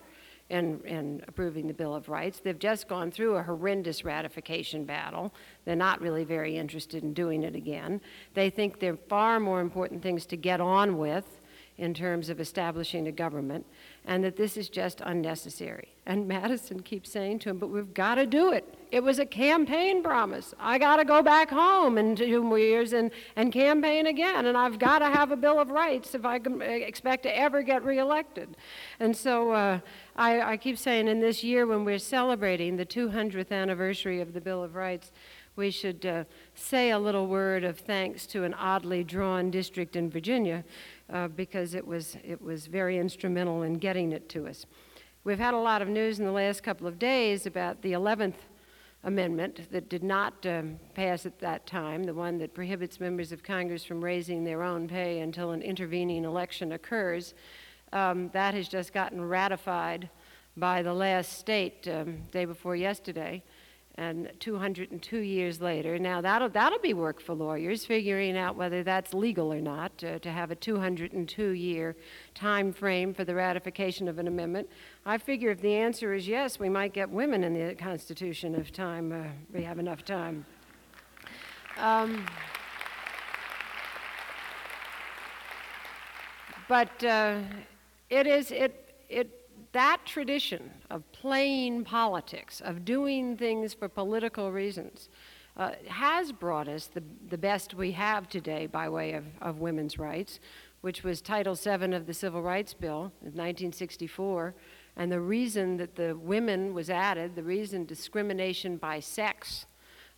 in, 0.48 0.80
in 0.86 1.22
approving 1.28 1.66
the 1.66 1.74
Bill 1.74 1.94
of 1.94 2.08
Rights. 2.08 2.40
They've 2.40 2.58
just 2.58 2.88
gone 2.88 3.10
through 3.10 3.36
a 3.36 3.42
horrendous 3.42 4.06
ratification 4.06 4.86
battle. 4.86 5.34
They're 5.66 5.76
not 5.76 6.00
really 6.00 6.24
very 6.24 6.56
interested 6.56 7.02
in 7.02 7.12
doing 7.12 7.42
it 7.42 7.54
again. 7.54 8.00
They 8.32 8.48
think 8.48 8.80
there 8.80 8.94
are 8.94 8.98
far 9.10 9.38
more 9.38 9.60
important 9.60 10.02
things 10.02 10.24
to 10.26 10.38
get 10.38 10.62
on 10.62 10.96
with 10.96 11.26
in 11.80 11.94
terms 11.94 12.28
of 12.28 12.40
establishing 12.40 13.08
a 13.08 13.12
government, 13.12 13.64
and 14.04 14.22
that 14.22 14.36
this 14.36 14.58
is 14.58 14.68
just 14.68 15.00
unnecessary. 15.00 15.88
And 16.04 16.28
Madison 16.28 16.80
keeps 16.80 17.10
saying 17.10 17.38
to 17.40 17.50
him, 17.50 17.58
But 17.58 17.68
we've 17.68 17.94
got 17.94 18.16
to 18.16 18.26
do 18.26 18.52
it. 18.52 18.74
It 18.90 19.02
was 19.02 19.18
a 19.18 19.24
campaign 19.24 20.02
promise. 20.02 20.52
I 20.60 20.76
got 20.76 20.96
to 20.96 21.06
go 21.06 21.22
back 21.22 21.48
home 21.48 21.96
in 21.96 22.16
two 22.16 22.56
years 22.56 22.92
and, 22.92 23.10
and 23.34 23.50
campaign 23.50 24.08
again, 24.08 24.44
and 24.44 24.58
I've 24.58 24.78
got 24.78 24.98
to 24.98 25.06
have 25.06 25.30
a 25.30 25.36
Bill 25.36 25.58
of 25.58 25.70
Rights 25.70 26.14
if 26.14 26.26
I 26.26 26.38
can 26.38 26.60
uh, 26.60 26.66
expect 26.66 27.22
to 27.22 27.34
ever 27.34 27.62
get 27.62 27.82
reelected. 27.82 28.56
And 28.98 29.16
so 29.16 29.52
uh, 29.52 29.80
I, 30.16 30.52
I 30.52 30.56
keep 30.58 30.76
saying, 30.76 31.08
in 31.08 31.20
this 31.20 31.42
year 31.42 31.66
when 31.66 31.86
we're 31.86 31.98
celebrating 31.98 32.76
the 32.76 32.86
200th 32.86 33.50
anniversary 33.50 34.20
of 34.20 34.34
the 34.34 34.40
Bill 34.40 34.62
of 34.62 34.74
Rights, 34.74 35.12
we 35.56 35.70
should 35.70 36.06
uh, 36.06 36.24
say 36.54 36.90
a 36.90 36.98
little 36.98 37.26
word 37.26 37.64
of 37.64 37.78
thanks 37.78 38.26
to 38.26 38.44
an 38.44 38.54
oddly 38.54 39.04
drawn 39.04 39.50
district 39.50 39.94
in 39.94 40.08
Virginia 40.08 40.64
uh, 41.12 41.28
because 41.28 41.74
it 41.74 41.86
was, 41.86 42.16
it 42.24 42.40
was 42.40 42.66
very 42.66 42.98
instrumental 42.98 43.62
in 43.62 43.74
getting 43.74 44.12
it 44.12 44.28
to 44.30 44.46
us. 44.46 44.66
We've 45.24 45.38
had 45.38 45.54
a 45.54 45.58
lot 45.58 45.82
of 45.82 45.88
news 45.88 46.18
in 46.18 46.24
the 46.24 46.32
last 46.32 46.62
couple 46.62 46.86
of 46.86 46.98
days 46.98 47.46
about 47.46 47.82
the 47.82 47.92
11th 47.92 48.34
Amendment 49.02 49.70
that 49.72 49.88
did 49.88 50.04
not 50.04 50.34
um, 50.44 50.78
pass 50.94 51.24
at 51.24 51.38
that 51.38 51.66
time, 51.66 52.04
the 52.04 52.12
one 52.12 52.36
that 52.36 52.52
prohibits 52.52 53.00
members 53.00 53.32
of 53.32 53.42
Congress 53.42 53.82
from 53.82 54.04
raising 54.04 54.44
their 54.44 54.62
own 54.62 54.86
pay 54.86 55.20
until 55.20 55.52
an 55.52 55.62
intervening 55.62 56.24
election 56.24 56.72
occurs. 56.72 57.32
Um, 57.94 58.28
that 58.34 58.52
has 58.52 58.68
just 58.68 58.92
gotten 58.92 59.22
ratified 59.26 60.10
by 60.56 60.82
the 60.82 60.92
last 60.92 61.38
state 61.38 61.88
um, 61.88 62.18
day 62.30 62.44
before 62.44 62.76
yesterday 62.76 63.42
and 64.00 64.32
202 64.40 65.18
years 65.18 65.60
later. 65.60 65.98
Now, 65.98 66.22
that'll, 66.22 66.48
that'll 66.48 66.78
be 66.78 66.94
work 66.94 67.20
for 67.20 67.34
lawyers, 67.34 67.84
figuring 67.84 68.34
out 68.34 68.56
whether 68.56 68.82
that's 68.82 69.12
legal 69.12 69.52
or 69.52 69.60
not, 69.60 69.92
uh, 70.02 70.18
to 70.20 70.32
have 70.32 70.50
a 70.50 70.54
202 70.54 71.50
year 71.50 71.94
time 72.34 72.72
frame 72.72 73.12
for 73.12 73.24
the 73.24 73.34
ratification 73.34 74.08
of 74.08 74.18
an 74.18 74.26
amendment. 74.26 74.70
I 75.04 75.18
figure 75.18 75.50
if 75.50 75.60
the 75.60 75.74
answer 75.74 76.14
is 76.14 76.26
yes, 76.26 76.58
we 76.58 76.70
might 76.70 76.94
get 76.94 77.10
women 77.10 77.44
in 77.44 77.52
the 77.52 77.74
Constitution 77.74 78.54
if 78.54 78.72
time, 78.72 79.12
uh, 79.12 79.28
we 79.52 79.62
have 79.64 79.78
enough 79.78 80.02
time. 80.02 80.46
Um, 81.76 82.24
but 86.68 87.04
uh, 87.04 87.40
it 88.08 88.26
is, 88.26 88.50
it, 88.50 88.94
it 89.10 89.39
that 89.72 90.00
tradition 90.04 90.70
of 90.90 91.10
playing 91.12 91.84
politics, 91.84 92.60
of 92.60 92.84
doing 92.84 93.36
things 93.36 93.72
for 93.72 93.88
political 93.88 94.50
reasons, 94.50 95.08
uh, 95.56 95.72
has 95.86 96.32
brought 96.32 96.68
us 96.68 96.86
the, 96.86 97.02
the 97.28 97.38
best 97.38 97.74
we 97.74 97.92
have 97.92 98.28
today 98.28 98.66
by 98.66 98.88
way 98.88 99.12
of, 99.12 99.24
of 99.40 99.58
women's 99.58 99.98
rights, 99.98 100.40
which 100.80 101.04
was 101.04 101.20
Title 101.20 101.54
VII 101.54 101.94
of 101.94 102.06
the 102.06 102.14
Civil 102.14 102.42
Rights 102.42 102.74
Bill 102.74 103.12
in 103.20 103.32
1964. 103.36 104.54
And 104.96 105.12
the 105.12 105.20
reason 105.20 105.76
that 105.76 105.94
the 105.94 106.16
women 106.16 106.74
was 106.74 106.90
added, 106.90 107.36
the 107.36 107.42
reason 107.42 107.84
discrimination 107.84 108.76
by 108.76 109.00
sex 109.00 109.66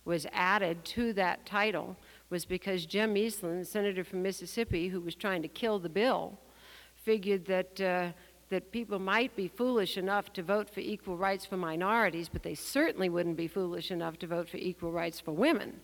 was 0.05 0.25
added 0.33 0.83
to 0.83 1.13
that 1.13 1.45
title, 1.45 1.95
was 2.29 2.43
because 2.43 2.85
Jim 2.85 3.15
Eastland, 3.15 3.67
senator 3.67 4.03
from 4.03 4.23
Mississippi, 4.23 4.87
who 4.87 4.99
was 4.99 5.15
trying 5.15 5.41
to 5.43 5.47
kill 5.47 5.77
the 5.77 5.89
bill, 5.89 6.39
figured 6.95 7.45
that. 7.45 7.79
Uh, 7.79 8.11
that 8.49 8.71
people 8.71 8.99
might 8.99 9.35
be 9.35 9.47
foolish 9.47 9.97
enough 9.97 10.31
to 10.33 10.43
vote 10.43 10.69
for 10.69 10.79
equal 10.79 11.17
rights 11.17 11.45
for 11.45 11.57
minorities, 11.57 12.29
but 12.29 12.43
they 12.43 12.55
certainly 12.55 13.09
wouldn't 13.09 13.37
be 13.37 13.47
foolish 13.47 13.91
enough 13.91 14.19
to 14.19 14.27
vote 14.27 14.47
for 14.49 14.57
equal 14.57 14.91
rights 14.91 15.19
for 15.19 15.31
women. 15.31 15.79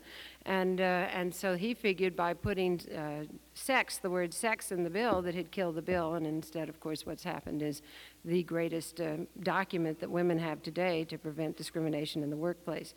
And, 0.46 0.80
uh, 0.80 1.08
and 1.12 1.34
so 1.34 1.56
he 1.56 1.74
figured 1.74 2.16
by 2.16 2.34
putting 2.34 2.80
uh, 2.90 3.26
sex, 3.54 3.98
the 3.98 4.10
word 4.10 4.34
sex, 4.34 4.72
in 4.72 4.84
the 4.84 4.90
bill, 4.90 5.22
that 5.24 5.36
he'd 5.36 5.52
kill 5.52 5.72
the 5.72 5.82
bill. 5.82 6.16
And 6.16 6.26
instead, 6.26 6.70
of 6.70 6.80
course, 6.80 7.06
what's 7.06 7.24
happened 7.24 7.62
is 7.62 7.82
the 8.24 8.44
greatest 8.44 9.02
uh, 9.02 9.18
document 9.42 10.00
that 10.00 10.10
women 10.10 10.38
have 10.40 10.62
today 10.62 11.06
to 11.06 11.18
prevent 11.18 11.58
discrimination 11.58 12.24
in 12.24 12.30
the 12.30 12.38
workplace. 12.38 12.94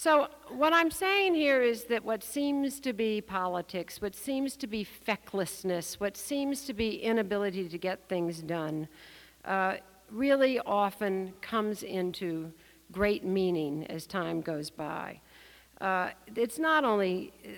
So, 0.00 0.28
what 0.50 0.72
I'm 0.72 0.92
saying 0.92 1.34
here 1.34 1.60
is 1.60 1.86
that 1.86 2.04
what 2.04 2.22
seems 2.22 2.78
to 2.78 2.92
be 2.92 3.20
politics, 3.20 4.00
what 4.00 4.14
seems 4.14 4.56
to 4.58 4.68
be 4.68 4.84
fecklessness, 4.84 5.98
what 5.98 6.16
seems 6.16 6.62
to 6.66 6.72
be 6.72 7.02
inability 7.02 7.68
to 7.68 7.78
get 7.78 8.08
things 8.08 8.40
done, 8.40 8.86
uh, 9.44 9.78
really 10.12 10.60
often 10.60 11.32
comes 11.40 11.82
into 11.82 12.52
great 12.92 13.24
meaning 13.24 13.88
as 13.88 14.06
time 14.06 14.40
goes 14.40 14.70
by. 14.70 15.20
Uh, 15.80 16.10
it's 16.36 16.60
not 16.60 16.84
only 16.84 17.32
uh, 17.44 17.48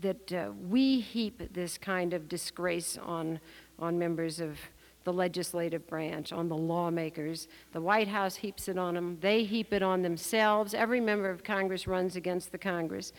that 0.00 0.32
uh, 0.32 0.52
we 0.70 1.00
heap 1.00 1.52
this 1.52 1.76
kind 1.76 2.14
of 2.14 2.30
disgrace 2.30 2.96
on, 2.96 3.38
on 3.78 3.98
members 3.98 4.40
of 4.40 4.58
the 5.04 5.12
legislative 5.12 5.86
branch, 5.86 6.32
on 6.32 6.48
the 6.48 6.56
lawmakers. 6.56 7.48
The 7.72 7.80
White 7.80 8.08
House 8.08 8.36
heaps 8.36 8.68
it 8.68 8.78
on 8.78 8.94
them, 8.94 9.18
they 9.20 9.44
heap 9.44 9.72
it 9.72 9.82
on 9.82 10.02
themselves. 10.02 10.74
Every 10.74 11.00
member 11.00 11.30
of 11.30 11.44
Congress 11.44 11.86
runs 11.86 12.16
against 12.16 12.52
the 12.52 12.58
Congress. 12.58 13.12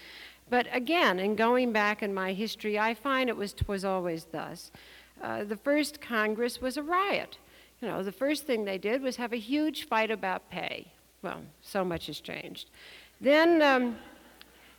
But 0.50 0.68
again, 0.72 1.20
in 1.20 1.36
going 1.36 1.72
back 1.72 2.04
in 2.04 2.14
my 2.14 2.34
history, 2.34 2.78
I 2.78 2.94
find 2.94 3.30
it 3.30 3.38
was, 3.38 3.56
was 3.68 3.86
always 3.86 4.26
thus. 4.26 4.72
Uh, 5.22 5.44
the 5.44 5.56
first 5.56 6.02
Congress 6.02 6.60
was 6.60 6.78
a 6.78 6.84
riot. 6.84 7.38
You 7.82 7.88
know, 7.88 8.04
the 8.04 8.12
first 8.12 8.46
thing 8.46 8.66
they 8.66 8.78
did 8.78 9.02
was 9.02 9.16
have 9.16 9.34
a 9.34 9.38
huge 9.38 9.88
fight 9.88 10.12
about 10.12 10.50
pay. 10.50 10.88
Well, 11.22 11.42
so 11.62 11.86
much 11.86 12.08
has 12.08 12.20
changed. 12.20 12.70
Then, 13.20 13.62
um, 13.62 13.98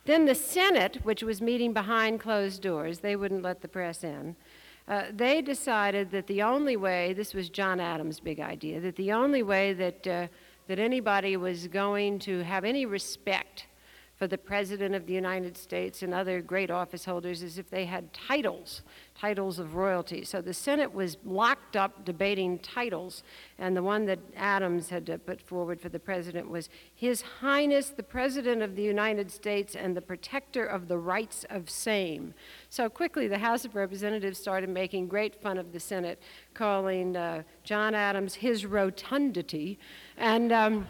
then 0.05 0.25
the 0.25 0.35
Senate, 0.35 0.99
which 1.03 1.23
was 1.23 1.41
meeting 1.41 1.73
behind 1.73 2.19
closed 2.19 2.61
doors, 2.61 2.99
they 2.99 3.15
wouldn't 3.15 3.41
let 3.41 3.61
the 3.61 3.67
press 3.67 4.03
in. 4.03 4.35
Uh, 4.87 5.03
they 5.13 5.41
decided 5.41 6.11
that 6.11 6.27
the 6.27 6.41
only 6.41 6.75
way, 6.75 7.13
this 7.13 7.33
was 7.33 7.49
John 7.49 7.79
Adams' 7.79 8.19
big 8.19 8.39
idea, 8.39 8.81
that 8.81 8.95
the 8.97 9.13
only 9.13 9.41
way 9.41 9.73
that, 9.73 10.05
uh, 10.05 10.27
that 10.67 10.79
anybody 10.79 11.37
was 11.37 11.67
going 11.67 12.19
to 12.19 12.43
have 12.43 12.65
any 12.65 12.85
respect 12.85 13.67
for 14.23 14.27
the 14.27 14.37
President 14.37 14.95
of 14.95 15.05
the 15.05 15.13
United 15.13 15.57
States 15.57 16.01
and 16.01 16.13
other 16.13 16.41
great 16.41 16.71
office 16.71 17.03
holders 17.03 17.43
is 17.43 17.57
if 17.57 17.69
they 17.69 17.83
had 17.83 18.13
titles 18.13 18.81
titles 19.19 19.59
of 19.59 19.75
royalty. 19.75 20.23
So 20.23 20.41
the 20.41 20.53
Senate 20.53 20.93
was 20.93 21.17
locked 21.25 21.75
up 21.75 22.05
debating 22.05 22.57
titles, 22.59 23.21
and 23.59 23.75
the 23.75 23.83
one 23.83 24.05
that 24.05 24.19
Adams 24.37 24.89
had 24.89 25.19
put 25.25 25.41
forward 25.41 25.81
for 25.81 25.89
the 25.89 25.99
president 25.99 26.49
was 26.49 26.69
His 26.95 27.21
Highness 27.21 27.89
the 27.89 28.01
President 28.01 28.61
of 28.61 28.77
the 28.77 28.81
United 28.81 29.29
States 29.29 29.75
and 29.75 29.93
the 29.95 30.01
Protector 30.01 30.65
of 30.65 30.87
the 30.87 30.97
Rights 30.97 31.45
of 31.49 31.69
Same. 31.69 32.33
So 32.69 32.87
quickly, 32.87 33.27
the 33.27 33.39
House 33.39 33.65
of 33.65 33.75
Representatives 33.75 34.39
started 34.39 34.69
making 34.69 35.09
great 35.09 35.35
fun 35.35 35.57
of 35.57 35.73
the 35.73 35.81
Senate, 35.81 36.21
calling 36.53 37.17
uh, 37.17 37.43
John 37.65 37.93
Adams 37.93 38.35
his 38.35 38.65
rotundity, 38.65 39.79
and. 40.15 40.53
Um, 40.53 40.87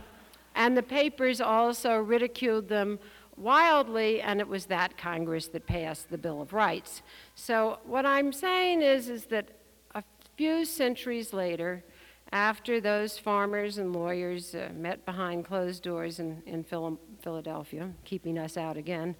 and 0.55 0.77
the 0.77 0.83
papers 0.83 1.41
also 1.41 1.97
ridiculed 1.97 2.67
them 2.69 2.99
wildly, 3.37 4.21
and 4.21 4.39
it 4.39 4.47
was 4.47 4.65
that 4.65 4.97
Congress 4.97 5.47
that 5.47 5.65
passed 5.65 6.09
the 6.09 6.17
Bill 6.17 6.41
of 6.41 6.53
Rights. 6.53 7.01
So 7.35 7.79
what 7.85 8.05
I'm 8.05 8.31
saying 8.31 8.81
is, 8.81 9.09
is 9.09 9.25
that 9.25 9.49
a 9.95 10.03
few 10.37 10.65
centuries 10.65 11.33
later, 11.33 11.83
after 12.31 12.81
those 12.81 13.17
farmers 13.17 13.77
and 13.77 13.93
lawyers 13.93 14.55
uh, 14.55 14.69
met 14.75 15.05
behind 15.05 15.45
closed 15.45 15.83
doors 15.83 16.19
in, 16.19 16.41
in 16.45 16.63
Philadelphia, 16.63 17.91
keeping 18.05 18.37
us 18.37 18.57
out 18.57 18.77
again, 18.77 19.15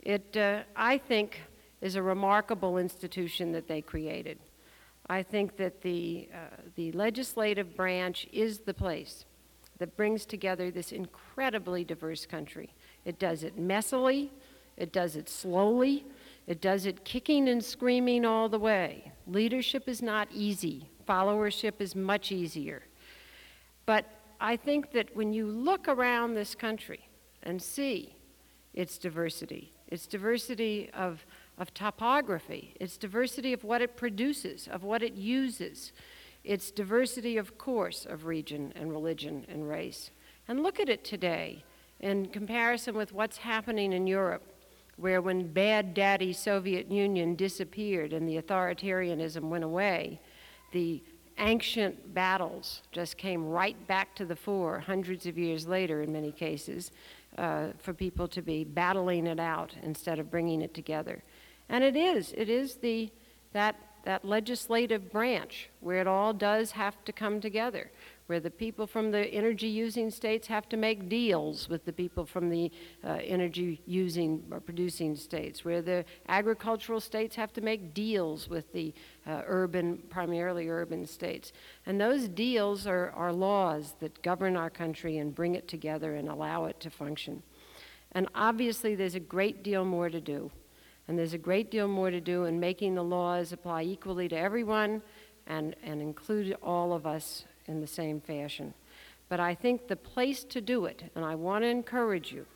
it, 0.00 0.36
uh, 0.36 0.62
I 0.76 0.98
think, 0.98 1.40
is 1.80 1.96
a 1.96 2.02
remarkable 2.02 2.78
institution 2.78 3.52
that 3.52 3.68
they 3.68 3.80
created. 3.80 4.38
I 5.08 5.22
think 5.22 5.56
that 5.56 5.80
the, 5.82 6.28
uh, 6.34 6.56
the 6.74 6.92
legislative 6.92 7.76
branch 7.76 8.26
is 8.32 8.60
the 8.60 8.74
place 8.74 9.24
that 9.78 9.96
brings 9.96 10.26
together 10.26 10.70
this 10.70 10.92
incredibly 10.92 11.84
diverse 11.84 12.26
country. 12.26 12.74
It 13.04 13.18
does 13.18 13.42
it 13.42 13.58
messily, 13.58 14.30
it 14.76 14.92
does 14.92 15.16
it 15.16 15.28
slowly, 15.28 16.04
it 16.46 16.60
does 16.60 16.86
it 16.86 17.04
kicking 17.04 17.48
and 17.48 17.64
screaming 17.64 18.24
all 18.24 18.48
the 18.48 18.58
way. 18.58 19.12
Leadership 19.26 19.88
is 19.88 20.02
not 20.02 20.28
easy, 20.32 20.88
followership 21.08 21.74
is 21.80 21.94
much 21.94 22.32
easier. 22.32 22.82
But 23.86 24.06
I 24.40 24.56
think 24.56 24.92
that 24.92 25.14
when 25.16 25.32
you 25.32 25.46
look 25.46 25.88
around 25.88 26.34
this 26.34 26.54
country 26.54 27.08
and 27.42 27.60
see 27.60 28.14
its 28.74 28.98
diversity, 28.98 29.72
its 29.88 30.06
diversity 30.06 30.90
of, 30.94 31.24
of 31.56 31.72
topography, 31.74 32.74
its 32.80 32.96
diversity 32.96 33.52
of 33.52 33.64
what 33.64 33.82
it 33.82 33.96
produces, 33.96 34.68
of 34.68 34.84
what 34.84 35.02
it 35.02 35.14
uses, 35.14 35.92
its 36.48 36.70
diversity, 36.70 37.36
of 37.36 37.58
course, 37.58 38.06
of 38.06 38.24
region 38.24 38.72
and 38.74 38.90
religion 38.90 39.44
and 39.50 39.68
race. 39.68 40.10
And 40.48 40.62
look 40.62 40.80
at 40.80 40.88
it 40.88 41.04
today 41.04 41.62
in 42.00 42.24
comparison 42.26 42.96
with 42.96 43.12
what's 43.12 43.36
happening 43.36 43.92
in 43.92 44.06
Europe, 44.06 44.42
where 44.96 45.20
when 45.20 45.52
bad 45.52 45.92
daddy 45.92 46.32
Soviet 46.32 46.90
Union 46.90 47.36
disappeared 47.36 48.14
and 48.14 48.26
the 48.26 48.40
authoritarianism 48.40 49.42
went 49.42 49.62
away, 49.62 50.18
the 50.72 51.02
ancient 51.36 52.14
battles 52.14 52.80
just 52.92 53.18
came 53.18 53.44
right 53.44 53.86
back 53.86 54.14
to 54.16 54.24
the 54.24 54.34
fore 54.34 54.80
hundreds 54.80 55.26
of 55.26 55.36
years 55.36 55.68
later 55.68 56.00
in 56.00 56.10
many 56.10 56.32
cases 56.32 56.92
uh, 57.36 57.68
for 57.76 57.92
people 57.92 58.26
to 58.26 58.40
be 58.40 58.64
battling 58.64 59.26
it 59.26 59.38
out 59.38 59.74
instead 59.82 60.18
of 60.18 60.30
bringing 60.30 60.62
it 60.62 60.72
together. 60.72 61.22
And 61.68 61.84
it 61.84 61.94
is, 61.94 62.32
it 62.34 62.48
is 62.48 62.76
the, 62.76 63.10
that, 63.52 63.76
that 64.04 64.24
legislative 64.24 65.10
branch 65.12 65.70
where 65.80 66.00
it 66.00 66.06
all 66.06 66.32
does 66.32 66.72
have 66.72 67.04
to 67.04 67.12
come 67.12 67.40
together, 67.40 67.90
where 68.26 68.40
the 68.40 68.50
people 68.50 68.86
from 68.86 69.10
the 69.10 69.26
energy 69.26 69.68
using 69.68 70.10
states 70.10 70.46
have 70.46 70.68
to 70.68 70.76
make 70.76 71.08
deals 71.08 71.68
with 71.68 71.84
the 71.84 71.92
people 71.92 72.26
from 72.26 72.50
the 72.50 72.70
uh, 73.04 73.18
energy 73.24 73.80
using 73.86 74.42
or 74.50 74.60
producing 74.60 75.16
states, 75.16 75.64
where 75.64 75.82
the 75.82 76.04
agricultural 76.28 77.00
states 77.00 77.36
have 77.36 77.52
to 77.52 77.60
make 77.60 77.94
deals 77.94 78.48
with 78.48 78.72
the 78.72 78.92
uh, 79.26 79.42
urban, 79.46 79.98
primarily 80.10 80.68
urban 80.68 81.06
states. 81.06 81.52
And 81.86 82.00
those 82.00 82.28
deals 82.28 82.86
are, 82.86 83.10
are 83.16 83.32
laws 83.32 83.94
that 84.00 84.22
govern 84.22 84.56
our 84.56 84.70
country 84.70 85.18
and 85.18 85.34
bring 85.34 85.54
it 85.54 85.68
together 85.68 86.14
and 86.14 86.28
allow 86.28 86.66
it 86.66 86.80
to 86.80 86.90
function. 86.90 87.42
And 88.12 88.28
obviously, 88.34 88.94
there's 88.94 89.14
a 89.14 89.20
great 89.20 89.62
deal 89.62 89.84
more 89.84 90.08
to 90.08 90.20
do. 90.20 90.50
And 91.08 91.18
there's 91.18 91.32
a 91.32 91.38
great 91.38 91.70
deal 91.70 91.88
more 91.88 92.10
to 92.10 92.20
do 92.20 92.44
in 92.44 92.60
making 92.60 92.94
the 92.94 93.02
laws 93.02 93.52
apply 93.52 93.82
equally 93.82 94.28
to 94.28 94.36
everyone 94.36 95.02
and, 95.46 95.74
and 95.82 96.00
include 96.02 96.56
all 96.62 96.92
of 96.92 97.06
us 97.06 97.44
in 97.66 97.80
the 97.80 97.86
same 97.86 98.20
fashion. 98.20 98.74
But 99.28 99.40
I 99.40 99.54
think 99.54 99.88
the 99.88 99.96
place 99.96 100.44
to 100.44 100.60
do 100.60 100.84
it, 100.84 101.10
and 101.14 101.24
I 101.24 101.34
want 101.34 101.64
to 101.64 101.68
encourage 101.68 102.32
you, 102.32 102.46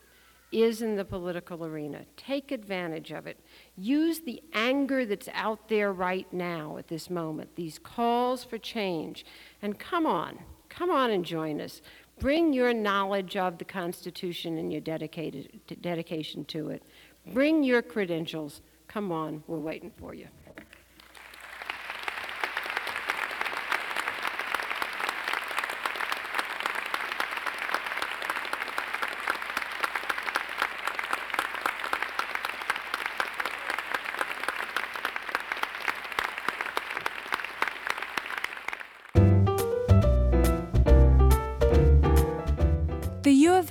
is 0.51 0.83
in 0.83 0.95
the 0.95 1.05
political 1.05 1.65
arena. 1.65 2.05
Take 2.15 2.51
advantage 2.51 3.11
of 3.11 3.25
it. 3.25 3.39
Use 3.75 4.19
the 4.19 4.41
anger 4.53 5.03
that's 5.03 5.29
out 5.33 5.67
there 5.67 5.91
right 5.91 6.31
now 6.31 6.77
at 6.77 6.87
this 6.87 7.09
moment, 7.09 7.55
these 7.55 7.79
calls 7.79 8.43
for 8.43 8.59
change. 8.59 9.25
And 9.63 9.79
come 9.79 10.05
on, 10.05 10.37
come 10.69 10.91
on 10.91 11.09
and 11.09 11.25
join 11.25 11.59
us. 11.59 11.81
Bring 12.19 12.53
your 12.53 12.73
knowledge 12.73 13.35
of 13.35 13.57
the 13.57 13.65
Constitution 13.65 14.59
and 14.59 14.71
your 14.71 14.81
dedicated, 14.81 15.59
dedication 15.81 16.45
to 16.45 16.69
it. 16.69 16.83
Bring 17.27 17.63
your 17.63 17.81
credentials. 17.81 18.61
Come 18.87 19.11
on, 19.11 19.43
we're 19.47 19.57
waiting 19.59 19.91
for 19.97 20.13
you. 20.13 20.27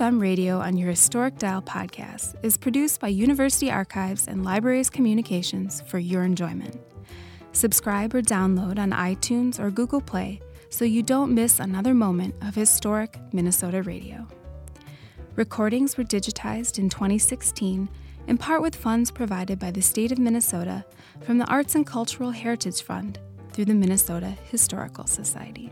FM 0.03 0.19
radio 0.19 0.59
on 0.59 0.75
your 0.75 0.89
Historic 0.89 1.37
Dial 1.37 1.61
podcast 1.61 2.35
is 2.43 2.57
produced 2.57 2.99
by 2.99 3.07
University 3.07 3.71
Archives 3.71 4.27
and 4.27 4.43
Libraries 4.43 4.89
Communications 4.89 5.79
for 5.87 5.97
your 5.97 6.23
enjoyment. 6.23 6.77
Subscribe 7.53 8.13
or 8.13 8.21
download 8.21 8.77
on 8.77 8.91
iTunes 8.91 9.61
or 9.61 9.71
Google 9.71 10.01
Play 10.01 10.41
so 10.69 10.83
you 10.83 11.03
don't 11.03 11.33
miss 11.33 11.61
another 11.61 11.93
moment 11.93 12.35
of 12.41 12.53
historic 12.53 13.17
Minnesota 13.31 13.81
radio. 13.81 14.27
Recordings 15.37 15.95
were 15.95 16.03
digitized 16.03 16.79
in 16.79 16.89
2016 16.89 17.87
in 18.27 18.37
part 18.37 18.61
with 18.61 18.75
funds 18.75 19.09
provided 19.09 19.57
by 19.57 19.71
the 19.71 19.81
state 19.81 20.11
of 20.11 20.19
Minnesota 20.19 20.83
from 21.21 21.37
the 21.37 21.47
Arts 21.47 21.75
and 21.75 21.87
Cultural 21.87 22.31
Heritage 22.31 22.81
Fund 22.81 23.19
through 23.53 23.65
the 23.65 23.73
Minnesota 23.73 24.35
Historical 24.51 25.07
Society. 25.07 25.71